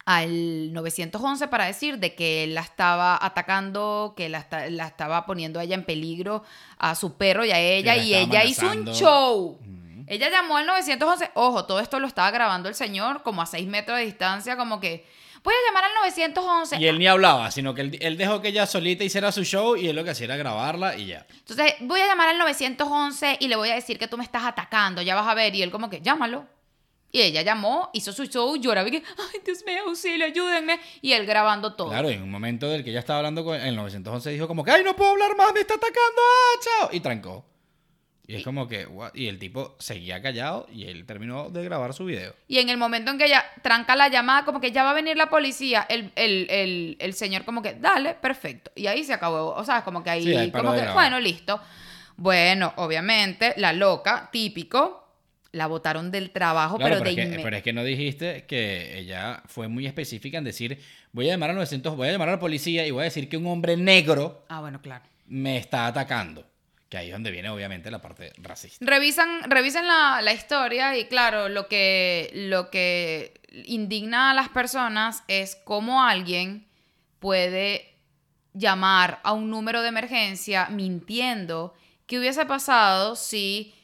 [0.04, 5.59] al 911 para decir de que él la estaba atacando, que la, la estaba poniendo
[5.59, 6.44] a ella en peligro,
[6.78, 9.59] a su perro y a ella, la y ella hizo un show.
[10.07, 13.66] Ella llamó al 911, ojo, todo esto lo estaba grabando el señor como a 6
[13.66, 15.04] metros de distancia, como que
[15.47, 16.76] voy a llamar al 911.
[16.80, 19.76] Y él ni hablaba, sino que él, él dejó que ella solita hiciera su show
[19.76, 21.24] y él lo que hacía era grabarla y ya.
[21.38, 24.44] Entonces, voy a llamar al 911 y le voy a decir que tú me estás
[24.44, 25.55] atacando, ya vas a ver.
[25.55, 26.47] Y él como que, llámalo.
[27.12, 30.80] Y ella llamó, hizo su show, lloraba y que, ay, Dios mío, auxilio, ayúdenme.
[31.01, 31.90] Y él grabando todo.
[31.90, 34.72] Claro, en un momento del que ella estaba hablando con el 911 dijo como que,
[34.72, 36.88] ay, no puedo hablar más, me está atacando, ah, chao.
[36.92, 37.44] Y trancó.
[38.28, 39.14] Y es como que, what?
[39.14, 42.34] y el tipo seguía callado y él terminó de grabar su video.
[42.48, 44.94] Y en el momento en que ella tranca la llamada, como que ya va a
[44.94, 48.72] venir la policía, el, el, el, el señor como que, dale, perfecto.
[48.74, 51.20] Y ahí se acabó, o sea, como que ahí, Sí, ahí paró como que, bueno,
[51.20, 51.60] listo.
[52.16, 55.04] Bueno, obviamente, la loca, típico,
[55.52, 58.44] la botaron del trabajo, Claro, pero, pero, de es que, pero es que no dijiste
[58.46, 60.80] que ella fue muy específica en decir,
[61.12, 63.28] voy a llamar a 900, voy a llamar a la policía y voy a decir
[63.28, 65.04] que un hombre negro Ah, bueno, claro.
[65.28, 66.44] me está atacando.
[66.99, 68.84] Ahí es donde viene obviamente la parte racista.
[68.84, 75.57] Revisan, la, la historia y claro, lo que, lo que indigna a las personas es
[75.64, 76.66] cómo alguien
[77.18, 77.94] puede
[78.53, 81.74] llamar a un número de emergencia mintiendo
[82.07, 83.74] qué hubiese pasado si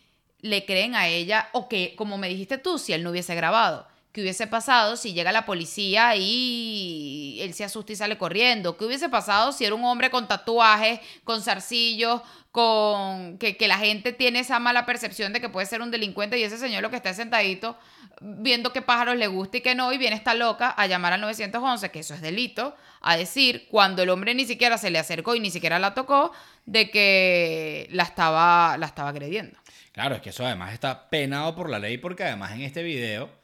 [0.41, 3.87] le creen a ella o que, como me dijiste tú, si él no hubiese grabado.
[4.13, 8.77] ¿Qué hubiese pasado si llega la policía y él se asusta y sale corriendo?
[8.77, 13.79] ¿Qué hubiese pasado si era un hombre con tatuajes, con zarcillos, con que, que la
[13.79, 16.91] gente tiene esa mala percepción de que puede ser un delincuente y ese señor lo
[16.91, 17.79] que está sentadito
[18.21, 21.21] viendo qué pájaros le gusta y qué no y viene esta loca a llamar al
[21.21, 25.35] 911, que eso es delito, a decir cuando el hombre ni siquiera se le acercó
[25.35, 26.33] y ni siquiera la tocó,
[26.67, 29.59] de que la estaba, la estaba agrediendo.
[29.93, 33.41] Claro, es que eso además está penado por la ley porque además en este video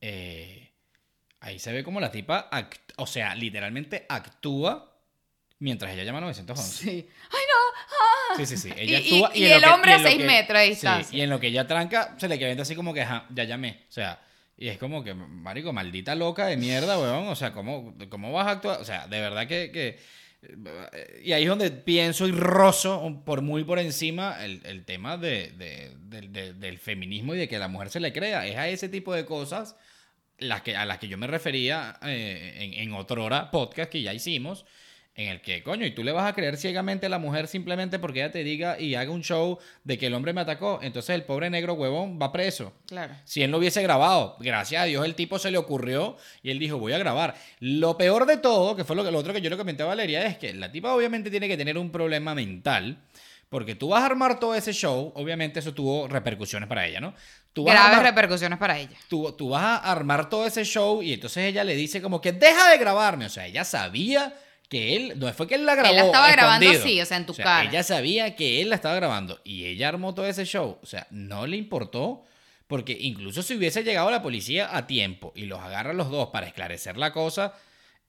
[0.00, 0.70] eh,
[1.40, 4.86] ahí se ve como la tipa, act- o sea, literalmente actúa
[5.58, 6.62] mientras ella llama a 911.
[6.84, 7.08] Sí.
[7.30, 8.36] ¡Ay, no!
[8.36, 8.68] Sí, sí, sí.
[8.76, 10.64] Y- Ella y- actúa y el que- hombre a en lo seis que- metros de
[10.64, 11.18] sí, distancia.
[11.18, 13.84] y en lo que ella tranca, se le queda así como que, ajá, ya llamé.
[13.88, 14.20] O sea,
[14.56, 17.28] y es como que, marico, maldita loca de mierda, weón.
[17.28, 18.80] O sea, ¿cómo, cómo vas a actuar?
[18.80, 19.70] O sea, de verdad que...
[19.72, 19.98] que
[20.42, 25.18] eh, y ahí es donde pienso y rozo por muy por encima el, el tema
[25.18, 25.94] de, de-
[26.28, 28.46] de- del feminismo y de que la mujer se le crea.
[28.46, 29.76] Es a ese tipo de cosas
[30.40, 34.12] las que, a las que yo me refería eh, en, en otrora podcast que ya
[34.12, 34.64] hicimos,
[35.16, 37.98] en el que, coño, y tú le vas a creer ciegamente a la mujer simplemente
[37.98, 41.14] porque ella te diga y haga un show de que el hombre me atacó, entonces
[41.14, 42.72] el pobre negro huevón va preso.
[42.86, 43.14] Claro.
[43.24, 46.58] Si él no hubiese grabado, gracias a Dios el tipo se le ocurrió y él
[46.58, 47.34] dijo, voy a grabar.
[47.58, 49.86] Lo peor de todo, que fue lo, que, lo otro que yo le comenté a
[49.86, 52.98] Valeria, es que la tipa obviamente tiene que tener un problema mental.
[53.50, 57.12] Porque tú vas a armar todo ese show, obviamente eso tuvo repercusiones para ella, ¿no?
[57.52, 58.96] Tú vas a armar- repercusiones para ella.
[59.08, 62.30] tú, tú vas a armar todo ese show y entonces ella le dice como que
[62.32, 63.26] deja de grabarme.
[63.26, 64.32] O sea, ella sabía
[64.68, 65.90] que él, no fue que él la grabó.
[65.90, 67.68] Él la estaba grabando así, o sea, en tu O sea, cara.
[67.68, 70.78] Ella sabía que él la estaba grabando y ella armó todo ese show.
[70.80, 72.24] O sea, no le importó
[72.68, 76.46] porque incluso si hubiese llegado la policía a tiempo y los agarra los dos para
[76.46, 77.52] esclarecer la cosa,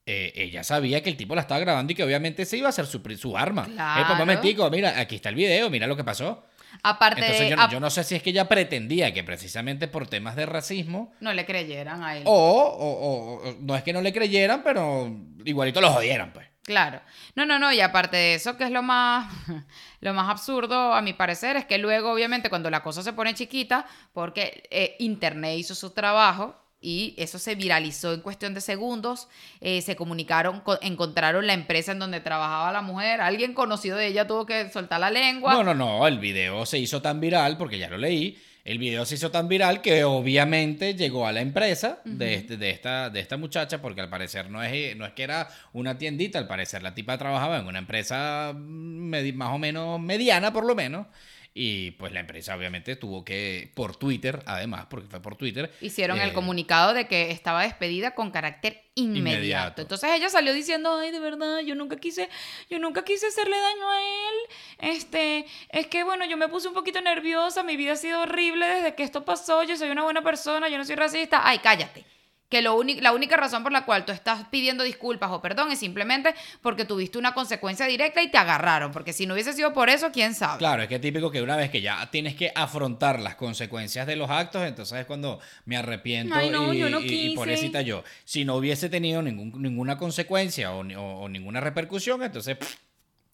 [0.06, 2.70] eh, ella sabía que el tipo la estaba grabando y que obviamente se iba a
[2.70, 3.64] hacer su, pri- su arma.
[3.66, 4.00] Claro.
[4.00, 6.44] Eh, pues, un momentico, mira, aquí está el video, mira lo que pasó.
[6.82, 10.06] Aparte, Entonces yo no, yo no sé si es que ella pretendía que precisamente por
[10.08, 12.22] temas de racismo no le creyeran a él.
[12.26, 16.46] o, o- o- o- no es que no le creyeran, pero igualito lo jodieran, pues.
[16.62, 17.00] Claro.
[17.34, 19.30] No, no, no, y aparte de eso, que es lo más,
[20.00, 23.34] lo más absurdo, a mi parecer, es que luego, obviamente, cuando la cosa se pone
[23.34, 29.28] chiquita, porque eh, Internet hizo su trabajo y eso se viralizó en cuestión de segundos,
[29.60, 34.08] eh, se comunicaron, co- encontraron la empresa en donde trabajaba la mujer, alguien conocido de
[34.08, 35.54] ella tuvo que soltar la lengua.
[35.54, 39.04] No, no, no, el video se hizo tan viral, porque ya lo leí, el video
[39.04, 43.18] se hizo tan viral que obviamente llegó a la empresa de, este, de, esta, de
[43.20, 46.82] esta muchacha, porque al parecer no es, no es que era una tiendita, al parecer
[46.82, 51.06] la tipa trabajaba en una empresa medi- más o menos mediana, por lo menos.
[51.54, 55.70] Y pues la empresa obviamente tuvo que, por Twitter, además, porque fue por Twitter.
[55.82, 59.18] Hicieron eh, el comunicado de que estaba despedida con carácter inmediato.
[59.18, 59.82] Inmediato.
[59.82, 62.30] Entonces ella salió diciendo, ay, de verdad, yo nunca quise,
[62.70, 64.94] yo nunca quise hacerle daño a él.
[64.96, 68.66] Este, es que bueno, yo me puse un poquito nerviosa, mi vida ha sido horrible
[68.66, 71.46] desde que esto pasó, yo soy una buena persona, yo no soy racista.
[71.46, 72.04] Ay, cállate.
[72.52, 75.78] Que lo la única razón por la cual tú estás pidiendo disculpas o perdón es
[75.78, 78.92] simplemente porque tuviste una consecuencia directa y te agarraron.
[78.92, 80.58] Porque si no hubiese sido por eso, quién sabe.
[80.58, 84.06] Claro, es que es típico que una vez que ya tienes que afrontar las consecuencias
[84.06, 87.08] de los actos, entonces es cuando me arrepiento Ay, no, y, yo no y- y
[87.08, 87.36] quise.
[87.36, 88.04] pobrecita yo.
[88.26, 92.76] Si no hubiese tenido ningún- ninguna consecuencia o, ni- o- o ninguna repercusión, entonces pff,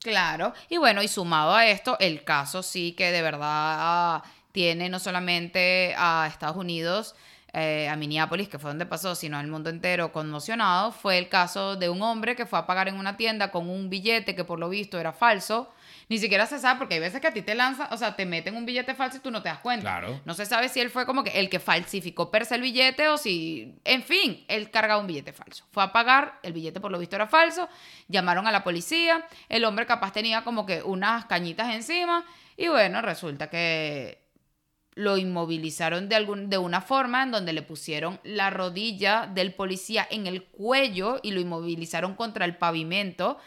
[0.01, 4.89] Claro, y bueno, y sumado a esto, el caso sí que de verdad ah, tiene
[4.89, 7.17] no solamente a Estados Unidos,
[7.53, 11.77] eh, a Minneapolis, que fue donde pasó, sino al mundo entero conmocionado, fue el caso
[11.77, 14.59] de un hombre que fue a pagar en una tienda con un billete que por
[14.59, 15.71] lo visto era falso.
[16.11, 18.25] Ni siquiera se sabe, porque hay veces que a ti te lanzan, o sea, te
[18.27, 19.83] meten un billete falso y tú no te das cuenta.
[19.83, 20.21] Claro.
[20.25, 23.09] No se sabe si él fue como que el que falsificó per se el billete
[23.09, 25.65] o si, en fin, él cargaba un billete falso.
[25.71, 27.69] Fue a pagar, el billete por lo visto era falso,
[28.09, 32.25] llamaron a la policía, el hombre capaz tenía como que unas cañitas encima
[32.57, 34.28] y bueno, resulta que
[34.99, 40.05] lo inmovilizaron de, algún, de una forma en donde le pusieron la rodilla del policía
[40.11, 43.39] en el cuello y lo inmovilizaron contra el pavimento.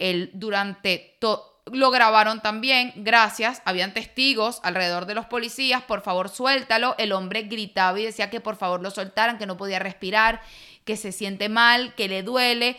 [0.00, 1.62] Él durante todo...
[1.72, 3.62] Lo grabaron también, gracias.
[3.64, 5.82] Habían testigos alrededor de los policías.
[5.82, 6.96] Por favor, suéltalo.
[6.98, 10.42] El hombre gritaba y decía que por favor lo soltaran, que no podía respirar,
[10.84, 12.76] que se siente mal, que le duele.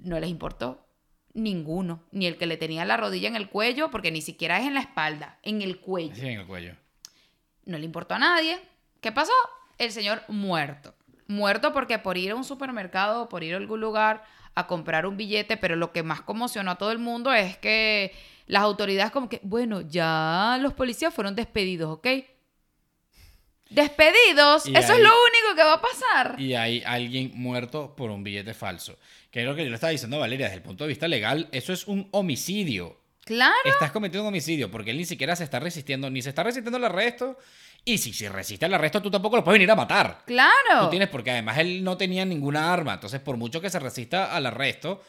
[0.00, 0.84] No les importó
[1.34, 2.02] ninguno.
[2.10, 4.74] Ni el que le tenía la rodilla en el cuello, porque ni siquiera es en
[4.74, 6.74] la espalda, en el cuello sí, en el cuello.
[7.70, 8.60] No le importó a nadie.
[9.00, 9.32] ¿Qué pasó?
[9.78, 10.94] El señor muerto.
[11.26, 15.16] Muerto porque por ir a un supermercado, por ir a algún lugar a comprar un
[15.16, 18.12] billete, pero lo que más conmocionó a todo el mundo es que
[18.46, 22.06] las autoridades como que, bueno, ya los policías fueron despedidos, ¿ok?
[23.70, 26.40] Despedidos, Y eso es lo único que va a pasar.
[26.40, 28.98] Y hay alguien muerto por un billete falso.
[29.30, 31.06] Que es lo que yo le estaba diciendo a Valeria, desde el punto de vista
[31.06, 32.99] legal, eso es un homicidio.
[33.36, 36.42] Claro, Estás cometiendo un homicidio porque él ni siquiera se está resistiendo, ni se está
[36.42, 37.38] resistiendo al arresto.
[37.84, 40.22] Y si se resiste al arresto, tú tampoco lo puedes venir a matar.
[40.26, 40.80] claro.
[40.84, 42.94] Tú tienes, porque además él no tenía ninguna arma.
[42.94, 45.02] Entonces, por mucho que se resista al arresto,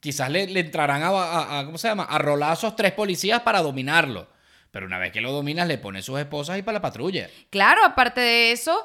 [0.00, 2.04] quizás le, le entrarán a, a- a- ¿cómo se llama?
[2.04, 4.28] A rolazos tres policías para dominarlo.
[4.70, 7.28] Pero una vez que lo dominas, le pones sus esposas y para la patrulla.
[7.50, 8.84] Claro, aparte de eso,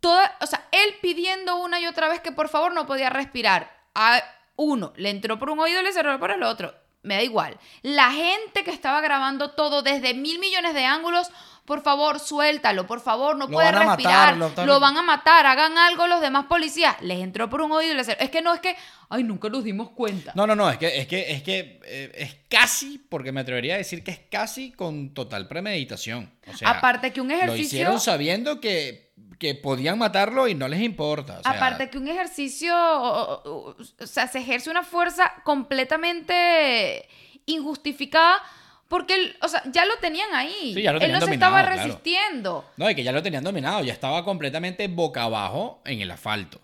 [0.00, 3.70] toda, o sea, él pidiendo una y otra vez que por favor no podía respirar.
[3.94, 4.22] A
[4.56, 6.74] uno, le entró por un oído y le cerró por el otro.
[7.08, 7.58] Me da igual.
[7.82, 11.28] La gente que estaba grabando todo desde mil millones de ángulos,
[11.64, 14.36] por favor, suéltalo, por favor, no Lo puede respirar.
[14.36, 16.96] matar, lo, lo- van a matar, hagan algo los demás policías.
[17.02, 18.20] Les entró por un oído y le cerró.
[18.20, 18.74] Es que no es que,
[19.10, 20.32] ay, nunca nos dimos cuenta.
[20.34, 23.74] No, no, no, es que es, que, es, que, eh, es casi, porque me atrevería
[23.74, 26.32] a decir que es casi con total premeditación.
[26.46, 27.64] O sea, Aparte que un Lo ejercicio...
[27.64, 29.07] hicieron sabiendo que,
[29.38, 31.38] que podían matarlo y no les importa.
[31.38, 37.08] o sea, Aparte que un ejercicio, o, o- o sea, se ejerce una fuerza completamente
[37.46, 38.42] injustificada
[38.88, 40.72] porque, él, o sea, ya lo tenían ahí.
[40.74, 41.76] Sí, ya lo él no tenían se estaba claro.
[41.82, 42.64] resistiendo.
[42.78, 46.58] No, y que ya lo tenían dominado, ya estaba completamente boca abajo en el asfalto.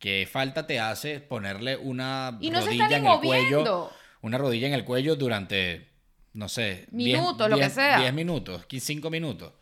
[0.00, 3.90] ¿Qué falta te hace ponerle una Y no se rodilla está en el cuello?
[4.22, 5.88] Una rodilla en el cuello durante,
[6.32, 8.00] no sé, Minutos, lo que sea.
[8.00, 9.52] 10 minutos, 5 minutos.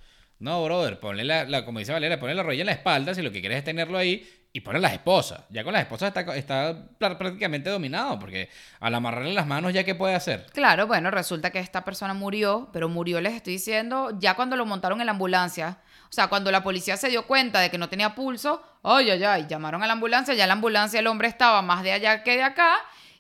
[0.41, 3.22] No, brother, ponle la, la- como dice Valeria, ponle la rodilla en la espalda si
[3.22, 5.43] lo que quieres es tenerlo ahí y ponle las esposas.
[5.51, 8.49] Ya con las esposas está, está pr- prácticamente dominado porque
[8.80, 10.47] al amarrarle las manos ya qué puede hacer.
[10.53, 14.66] Claro, bueno, resulta que esta persona murió, pero murió, les estoy diciendo, ya cuando lo
[14.66, 15.78] montaron en la ambulancia.
[16.09, 19.22] O sea, cuando la policía se dio cuenta de que no tenía pulso, ay, ay,
[19.22, 22.36] ay, llamaron a la ambulancia, ya la ambulancia el hombre estaba más de allá que
[22.36, 22.72] de acá.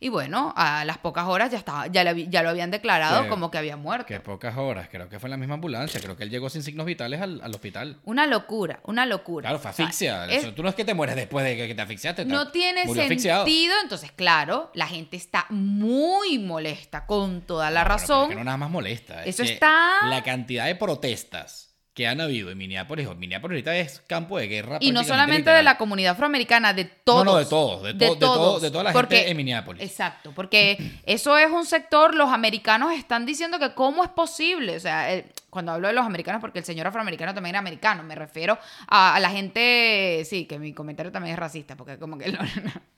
[0.02, 3.50] Y bueno, a las pocas horas ya estaba, ya, le ya lo habían declarado como
[3.50, 4.06] que había muerto.
[4.06, 6.62] Que pocas horas, creo que fue en la misma ambulancia, creo que él llegó sin
[6.62, 7.98] signos vitales al, al hospital.
[8.04, 9.50] Una locura, una locura.
[9.50, 10.24] Claro, fue O sea, asfixia.
[10.26, 12.24] es- tú no es que te mueres después de que, te asfixiaste.
[12.24, 13.44] te- no tiene murió asfixiado.
[13.44, 18.28] sentido, entonces claro, la gente está muy molesta con toda la No, pero razón.
[18.30, 19.22] que no nada más molesta.
[19.24, 23.06] es Eso está- La cantidad de protestas que han habido en Minneapolis.
[23.08, 24.78] o Minneapolis ahorita es campo de guerra.
[24.80, 27.24] Y no solamente de la comunidad afroamericana, de todos.
[27.24, 28.62] No, no, de todos, de to- de to- todos.
[28.62, 29.82] de toda la Porque- gente en Minneapolis.
[29.82, 34.80] Exacto, porque eso es un sector, los americanos están diciendo que cómo es posible, o
[34.80, 38.14] sea, el- cuando hablo de los americanos, porque el señor afroamericano también era americano, me
[38.14, 42.30] refiero a, a la gente, sí, que mi comentario también es racista, porque como que...
[42.32, 42.38] no-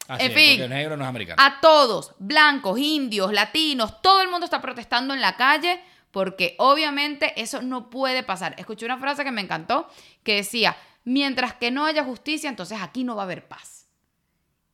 [0.08, 1.40] Así en es, fin, el negro no es americano.
[1.42, 5.80] a todos, blancos, indios, latinos, todo el mundo está protestando en la calle
[6.12, 8.54] porque obviamente eso no puede pasar.
[8.58, 9.88] Escuché una frase que me encantó
[10.22, 13.81] que decía, mientras que no haya justicia, entonces aquí no va a haber paz.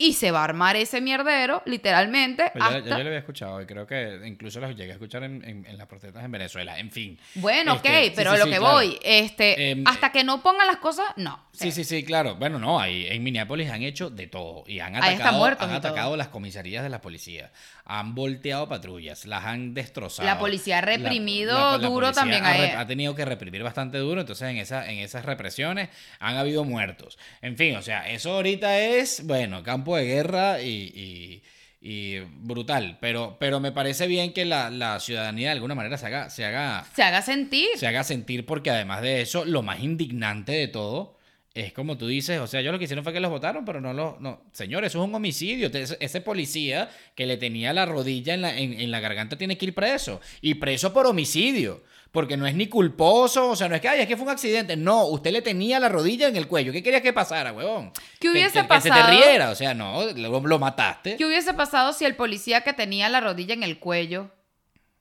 [0.00, 2.50] Y se va a armar ese mierdero, literalmente.
[2.52, 4.94] Pues ya, ya hasta- yo lo había escuchado y creo que incluso los llegué a
[4.94, 6.78] escuchar en, en- en las protestas en Venezuela.
[6.78, 7.18] En fin.
[7.34, 8.74] Bueno, Este, ok, sí, pero sí, a lo sí, que claro.
[8.74, 11.46] voy, este, Em, hasta que no pongan las cosas, no.
[11.52, 12.36] Sí, sí, sí, claro.
[12.36, 15.74] Bueno, no, ahí en Minneapolis han hecho de todo y han atacado, han todo.
[15.74, 17.50] atacado las comisarías de la policía,
[17.84, 20.24] han volteado patrullas, las han destrozado.
[20.26, 24.20] La policía ha La- reprimido duro policía también ha, ha tenido que reprimir bastante duro,
[24.20, 25.88] entonces en, esa, en esas represiones
[26.20, 27.18] han habido muertos.
[27.42, 31.42] En fin, o sea, eso ahorita es, bueno, campo de guerra y, y-
[31.80, 36.06] y brutal, pero, pero me parece bien que la, la ciudadanía de alguna manera se
[36.06, 37.68] haga, se haga Se haga sentir.
[37.76, 41.16] se haga sentir porque además de eso, lo más indignante de todo
[41.54, 43.80] es como tú dices, o sea, yo lo que hicieron fue que los votaron, pero
[43.80, 48.34] no lo, no, señor, eso es un homicidio, ese policía que le tenía la rodilla
[48.34, 51.82] en la, en, en la garganta tiene que ir preso, y preso por homicidio,
[52.12, 54.30] porque no es ni culposo, o sea, no es que, ay, es que fue un
[54.32, 57.92] accidente, no, usted le tenía la rodilla en el cuello, ¿qué querías que pasara, huevón?
[58.18, 59.10] ¿Qué hubiese que, que se te pasado?
[59.10, 61.16] riera, o sea, no, lo, lo mataste.
[61.16, 64.30] ¿Qué hubiese pasado si el policía que tenía la rodilla en el cuello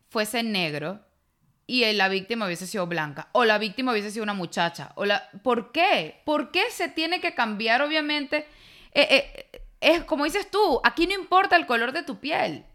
[0.09, 0.99] fuese negro
[1.65, 3.29] y la víctima hubiese sido blanca?
[3.31, 4.91] O la víctima hubiese sido una muchacha.
[4.95, 5.29] O la...
[5.43, 6.21] ¿Por qué?
[6.25, 8.45] ¿Por qué se tiene que cambiar, obviamente?
[8.93, 12.65] Eh, eh, es como dices tú, aquí no importa el color de tu piel,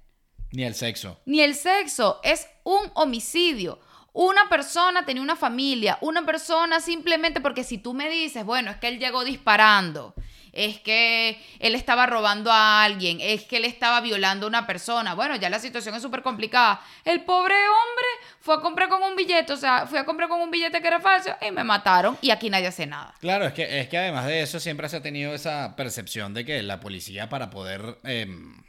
[0.52, 1.20] Ni el sexo.
[1.26, 3.78] ni el sexo, es un homicidio.
[4.12, 8.76] Una persona tenía una familia, una persona simplemente porque si tú me dices, bueno, es
[8.76, 10.14] que él llegó disparando,
[10.52, 15.14] es que él estaba robando a alguien, es que él estaba violando a una persona,
[15.14, 16.82] bueno, ya la situación es súper complicada.
[17.04, 18.06] El pobre hombre
[18.40, 20.88] fue a comprar con un billete, o sea, fui a comprar con un billete que
[20.88, 23.14] era falso y me mataron y aquí nadie hace nada.
[23.20, 26.44] Claro, es que, es que además de eso siempre se ha tenido esa percepción de
[26.44, 28.62] que la policía para poder em,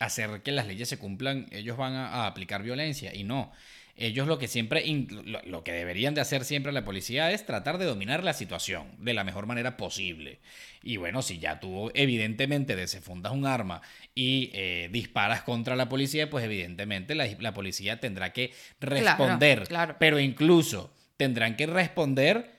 [0.00, 3.52] hacer que las leyes se cumplan, ellos van a, a aplicar violencia y no.
[3.98, 4.84] Ellos lo que siempre,
[5.44, 9.12] lo que deberían de hacer siempre la policía es tratar de dominar la situación de
[9.12, 10.38] la mejor manera posible.
[10.82, 13.82] Y bueno, si ya tú evidentemente desenfundas un arma
[14.14, 19.66] y eh, disparas contra la policía, pues evidentemente la, la policía tendrá que responder.
[19.66, 19.96] claro.
[19.98, 22.58] Pero incluso tendrán que responder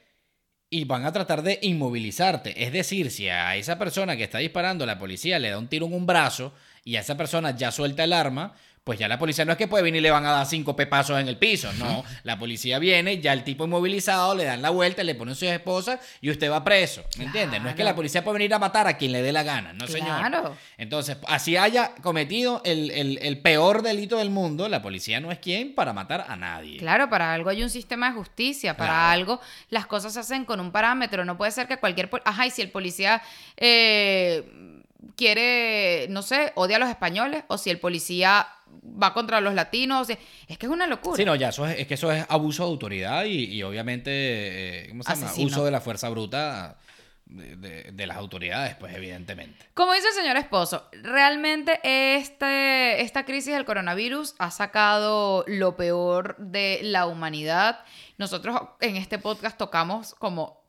[0.70, 2.64] y van a tratar de inmovilizarte.
[2.64, 5.88] Es decir, si a esa persona que está disparando la policía le da un tiro
[5.88, 9.46] en un brazo y a esa persona ya suelta el arma, pues ya la policía
[9.46, 11.72] no es que puede venir y le van a dar cinco pepazos en el piso,
[11.74, 12.04] no.
[12.24, 16.00] La policía viene, ya el tipo inmovilizado, le dan la vuelta, le ponen sus esposas
[16.22, 17.04] y usted va preso.
[17.18, 17.62] ¿Me entiendes?
[17.62, 19.74] No es que la policía puede venir a matar a quien le dé la gana,
[19.74, 20.18] no señor.
[20.20, 20.56] Claro.
[20.78, 25.38] Entonces, así haya cometido el, el- el peor delito del mundo, la policía no es
[25.40, 26.78] quien para matar a nadie.
[26.80, 29.10] Claro, para algo hay un sistema de justicia, para Claro.
[29.12, 32.10] algo las cosas se hacen con un parámetro, no puede ser que cualquier...
[32.26, 33.22] Ajá, y si el policía
[33.58, 34.82] eh,
[35.16, 38.48] quiere, no sé, odia a los españoles, o si el policía
[38.84, 40.18] va contra los latinos, o sea,
[40.48, 41.16] es que es una locura.
[41.16, 44.10] Sí, no, ya, eso es, es que eso es abuso de autoridad y, y obviamente,
[44.12, 45.32] eh, ¿cómo se llama?
[45.38, 46.78] Uso de la fuerza bruta
[47.26, 49.68] de, de- de las autoridades, pues evidentemente.
[49.76, 56.36] Como dice el señor esposo, realmente este, esta crisis del coronavirus ha sacado lo peor
[56.40, 57.82] de la humanidad.
[58.18, 60.60] Nosotros en este podcast tocamos como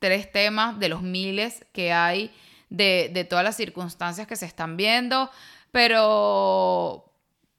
[0.00, 2.32] tres temas de los miles que hay
[2.70, 5.30] de, de todas las circunstancias que se están viendo,
[5.70, 7.06] pero...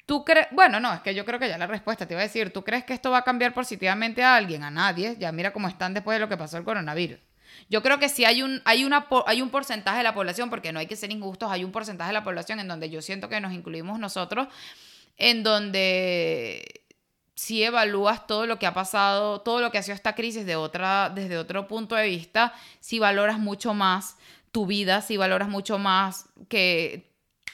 [0.05, 0.47] ¿Tú crees?
[0.51, 2.63] Bueno, no, es que yo creo que ya la respuesta te iba a decir, ¿tú
[2.63, 4.63] crees que esto va a cambiar positivamente a alguien?
[4.63, 5.15] A nadie.
[5.19, 7.19] Ya mira cómo están después de lo que pasó el coronavirus.
[7.69, 10.71] Yo creo que sí hay un, hay, una, hay un porcentaje de la población, porque
[10.71, 13.29] no hay que ser injustos, hay un porcentaje de la población en donde yo siento
[13.29, 14.47] que nos incluimos nosotros,
[15.17, 16.83] en donde
[17.35, 20.55] si evalúas todo lo que ha pasado, todo lo que ha sido esta crisis de
[20.55, 24.17] otra, desde otro punto de vista, si valoras mucho más
[24.51, 27.10] tu vida, si valoras mucho más que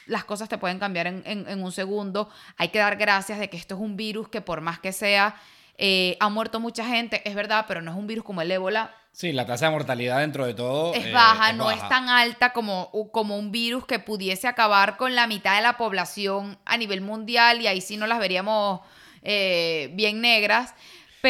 [0.08, 2.28] las cosas te pueden cambiar en, en- en un segundo.
[2.56, 5.36] Hay que dar gracias de que esto es un virus que por más que sea,
[5.76, 8.92] eh, ha muerto mucha gente, es verdad, pero no es un virus como el ébola,
[9.10, 12.52] Sí, la tasa de mortalidad dentro de todo es eh, baja, no es tan alta
[12.52, 17.00] como, como un virus que pudiese acabar con la mitad de la población a nivel
[17.00, 18.80] mundial y ahí sí no las veríamos
[19.22, 20.74] eh, bien negras.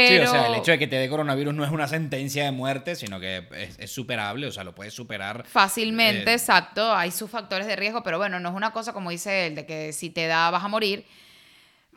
[0.08, 2.44] Pero Sí, o sea, el hecho de que te dé coronavirus no es una sentencia
[2.44, 5.44] de muerte, sino que es, es superable, o sea, lo puedes superar.
[5.46, 9.10] fácilmente, Eh, exacto, hay sus factores de riesgo, pero bueno, no es una cosa como
[9.10, 11.04] dice él, de que si te da vas a morir.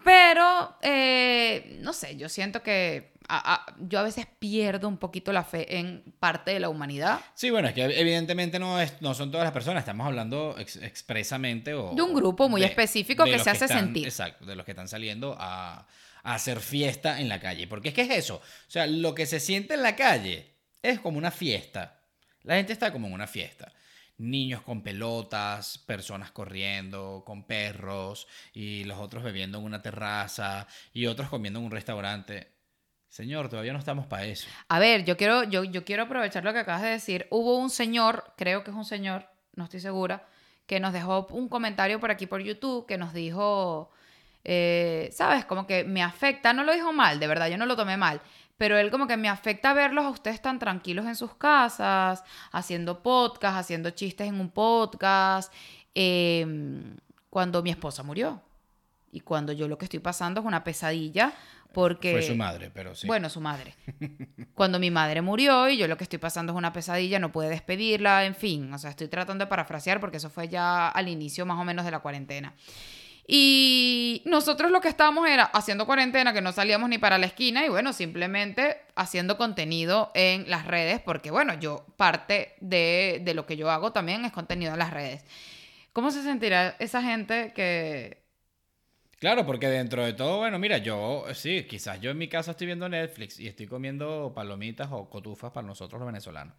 [0.04, 5.32] Pero, eh, no sé, yo siento que a- a- yo a veces pierdo un poquito
[5.32, 7.20] la fe en parte de la humanidad.
[7.36, 10.78] Sí, bueno, es que evidentemente no, es, no son todas las personas, estamos hablando ex-
[10.78, 11.94] expresamente o...
[11.94, 14.06] De un grupo muy específico que se hace están- sentir.
[14.08, 15.86] Exacto, de los que están saliendo a,
[16.24, 17.68] hacer fiesta en la calle.
[17.68, 21.00] Porque es que es eso, o sea, lo que se siente en la calle es
[21.00, 22.02] como una fiesta.
[22.44, 23.72] La gente está como en una fiesta.
[24.18, 31.08] Niños con pelotas, personas corriendo, con perros, y los otros bebiendo en una terraza, y
[31.08, 32.52] otros comiendo en un restaurante.
[33.10, 34.48] Señor, todavía no estamos para eso.
[34.70, 37.28] A ver, yo quiero, yo, yo quiero aprovechar lo que acabas de decir.
[37.30, 40.28] Hubo un señor, creo que es un señor, no estoy segura,
[40.66, 43.92] que nos dejó un comentario por aquí por YouTube que nos dijo,
[44.44, 45.46] eh, ¿sabes?
[45.46, 48.22] Como que me afecta, no lo dijo mal, de verdad, yo no lo tomé mal,
[48.58, 53.02] pero él como que me afecta verlos a ustedes tan tranquilos en sus casas, haciendo
[53.02, 55.54] podcast, haciendo chistes en un podcast,
[55.96, 56.96] em,
[57.30, 58.42] cuando mi esposa murió.
[59.12, 61.34] Y cuando yo lo que estoy pasando es una pesadilla
[61.74, 62.12] porque...
[62.12, 63.08] Fue su madre, pero sí.
[63.08, 63.76] Bueno, su madre.
[64.54, 67.50] Cuando mi madre murió y yo lo que estoy pasando es una pesadilla, no pude
[67.50, 71.46] despedirla, en fin, o sea, estoy tratando de parafrasear porque eso fue ya al inicio
[71.46, 72.54] más o menos de la cuarentena.
[73.34, 77.66] Y nosotros lo que estábamos era haciendo cuarentena, que no salíamos ni para la esquina,
[77.66, 83.46] y bueno, simplemente haciendo contenido en las redes, porque bueno, yo parte de, de lo
[83.46, 85.24] que yo hago también es contenido en las redes.
[85.94, 88.22] ¿Cómo se sentirá esa gente que
[89.18, 92.68] Claro, porque dentro de todo, bueno, mira, yo sí, quizás yo en mi casa estoy
[92.68, 96.56] viendo Netflix y estoy comiendo palomitas o cotufas para nosotros los venezolanos.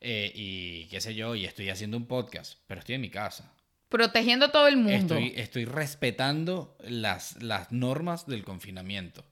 [0.00, 3.52] Eh, y qué sé yo, y estoy haciendo un podcast, pero estoy en mi casa.
[3.92, 5.14] Protegiendo a todo el mundo.
[5.14, 9.24] Estoy, estoy respetando las, las normas del confinamiento.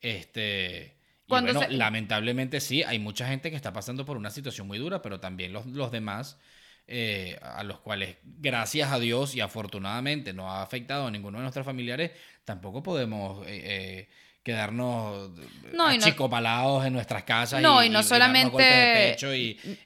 [0.00, 0.96] Este.
[1.26, 5.02] Y bueno, lamentablemente sí, hay mucha gente que está pasando por una situación muy dura,
[5.02, 6.38] pero también los, los demás
[6.86, 11.42] eh, a los cuales, gracias a Dios y afortunadamente no ha afectado a ninguno de
[11.42, 12.10] nuestros familiares,
[12.44, 14.08] tampoco podemos eh, eh,
[14.44, 15.30] quedarnos
[15.72, 19.16] no, achicopalados en nuestras casas no, y, no solamente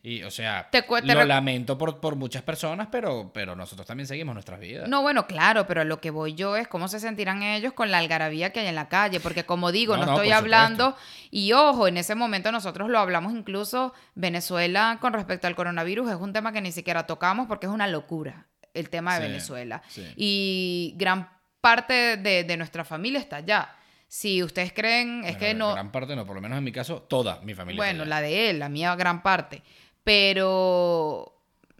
[0.02, 0.68] y, o sea
[1.04, 4.88] lo lamento por, por, muchas personas pero pero nosotros también seguimos nuestras vidas.
[4.88, 7.98] No bueno claro pero lo que voy yo es cómo se sentirán ellos con la
[7.98, 10.96] algarabía que hay en la calle porque como digo no, estoy hablando
[11.30, 16.16] y ojo en ese momento nosotros lo hablamos incluso Venezuela con respecto al coronavirus es
[16.16, 19.82] un tema que ni siquiera tocamos porque es una locura el tema de Venezuela.
[20.16, 21.30] y gran
[21.60, 23.77] parte de, de nuestra familia está allá
[24.08, 25.72] si ustedes creen, es que no...
[25.72, 27.78] Gran parte no, por lo menos en mi caso, toda mi familia.
[27.78, 29.62] Bueno, la de él, la mía gran parte.
[30.02, 31.38] Pero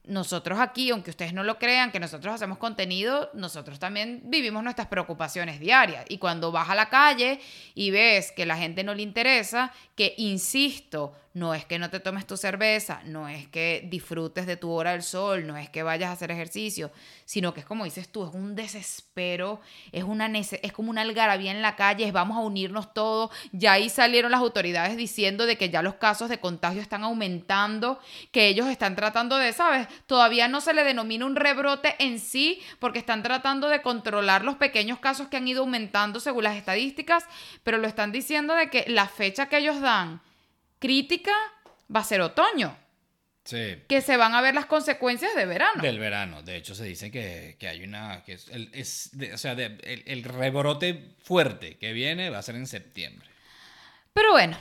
[0.09, 4.89] nosotros aquí, aunque ustedes no lo crean, que nosotros hacemos contenido, nosotros también vivimos nuestras
[4.89, 6.05] preocupaciones diarias.
[6.09, 7.41] Y cuando vas a la calle
[7.75, 12.01] y ves que la gente no le interesa, que insisto, no es que no te
[12.01, 15.83] tomes tu cerveza, no es que disfrutes de tu hora del sol, no es que
[15.83, 16.91] vayas a hacer ejercicio,
[17.25, 21.51] sino que es como dices tú, es un desespero, es, una es como una algarabía
[21.51, 23.31] en la calle, es vamos a unirnos todos.
[23.53, 28.01] Ya ahí salieron las autoridades diciendo de que ya los casos de contagio están aumentando,
[28.33, 29.89] que ellos están tratando de, ¿sabes?
[30.07, 34.57] Todavía no se le denomina un rebrote en sí, porque están tratando de controlar los
[34.57, 37.25] pequeños casos que han ido aumentando según las estadísticas,
[37.63, 40.21] pero lo están diciendo de que la fecha que ellos dan
[40.79, 41.33] crítica
[41.95, 42.77] va a ser otoño.
[43.49, 43.83] Sí.
[43.89, 45.81] Que se van a ver las consecuencias de verano.
[45.81, 46.43] Del verano.
[46.43, 48.23] De hecho, se dice que, hay una.
[48.23, 48.71] Que es, el,
[49.33, 53.27] o sea, el, rebrote fuerte que viene va a ser en septiembre.
[54.13, 54.59] Pero bueno,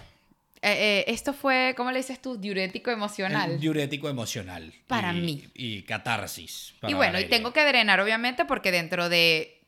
[0.62, 2.38] eh, eh, esto fue, ¿cómo le dices tú?
[2.38, 3.60] Diurético emocional.
[3.60, 4.74] diurético emocional.
[4.88, 5.44] Para mí.
[5.54, 6.74] Y catarsis.
[6.88, 9.60] y bueno, y tengo que drenar, obviamente, porque dentro de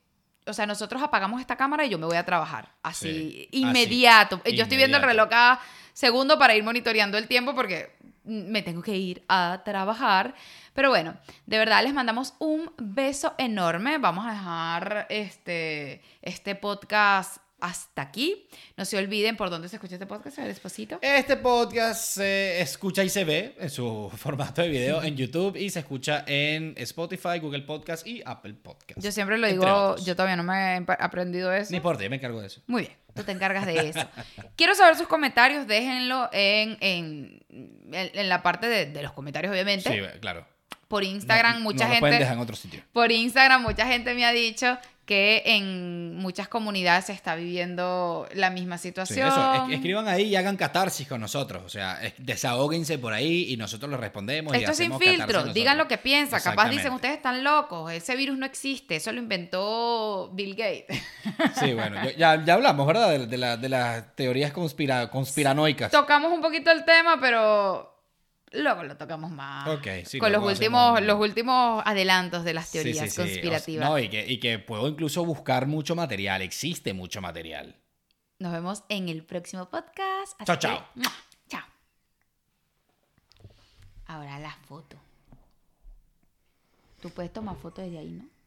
[0.46, 2.70] o sea, nosotros apagamos esta cámara y yo me voy a trabajar.
[2.84, 4.42] Así, inmediato.
[4.46, 5.60] Yo estoy viendo el reloj cada
[5.94, 7.92] segundo para ir monitoreando el tiempo porque
[8.30, 10.36] me tengo que ir a trabajar.
[10.74, 13.98] Pero bueno, de verdad les mandamos un beso enorme.
[13.98, 18.48] Vamos a dejar este, este podcast hasta aquí.
[18.78, 21.00] No se olviden por dónde se escucha este podcast, ver, despacito.
[21.02, 25.70] Este podcast se escucha y se ve en su formato de video en YouTube y
[25.70, 29.02] se escucha en Spotify, Google Podcast y Apple Podcast.
[29.02, 31.72] Yo siempre lo digo, yo todavía no me he aprendido eso.
[31.72, 32.62] Ni por ti, me encargo de eso.
[32.68, 34.08] Muy bien, tú te encargas de eso.
[34.56, 37.44] Quiero saber sus comentarios, déjenlo en, en,
[37.92, 39.90] en la parte de, de los comentarios, obviamente.
[39.92, 40.46] Sí, claro
[40.90, 42.82] por Instagram mucha gente pueden dejar en otro sitio.
[42.92, 44.78] por Instagram mucha gente me ha dicho
[45.10, 49.28] que en muchas comunidades se está viviendo la misma situación.
[49.28, 49.68] eso.
[49.72, 51.64] escriban ahí y hagan catarsis con nosotros.
[51.66, 54.54] O sea, desahóguense por ahí y nosotros les respondemos.
[54.54, 55.46] Esto es sin filtro.
[55.46, 56.40] Digan lo que piensan.
[56.44, 57.92] Capaz dicen, ustedes están locos.
[57.92, 58.98] Ese virus no existe.
[58.98, 61.02] Eso lo inventó Bill Gates.
[61.60, 62.02] Sí, bueno.
[62.16, 63.20] ya, ya, hablamos, ¿verdad?
[63.20, 65.92] De, la, de las teorías conspira, conspiranoicas.
[65.92, 67.99] Tocamos un poquito el tema, pero
[68.52, 69.68] Luego lo tocamos más.
[70.20, 73.90] con los últimos, los últimos adelantos de las teorías conspirativas.
[73.90, 76.42] no, y que, y que puedo incluso buscar mucho material.
[76.42, 77.76] Existe mucho material.
[78.40, 80.34] Nos vemos en el próximo podcast.
[80.46, 80.86] chao, chao.
[81.48, 81.64] Chao.
[84.08, 84.98] Ahora la foto.
[87.02, 88.39] Tú puedes tomar fotos desde ahí, ¿no?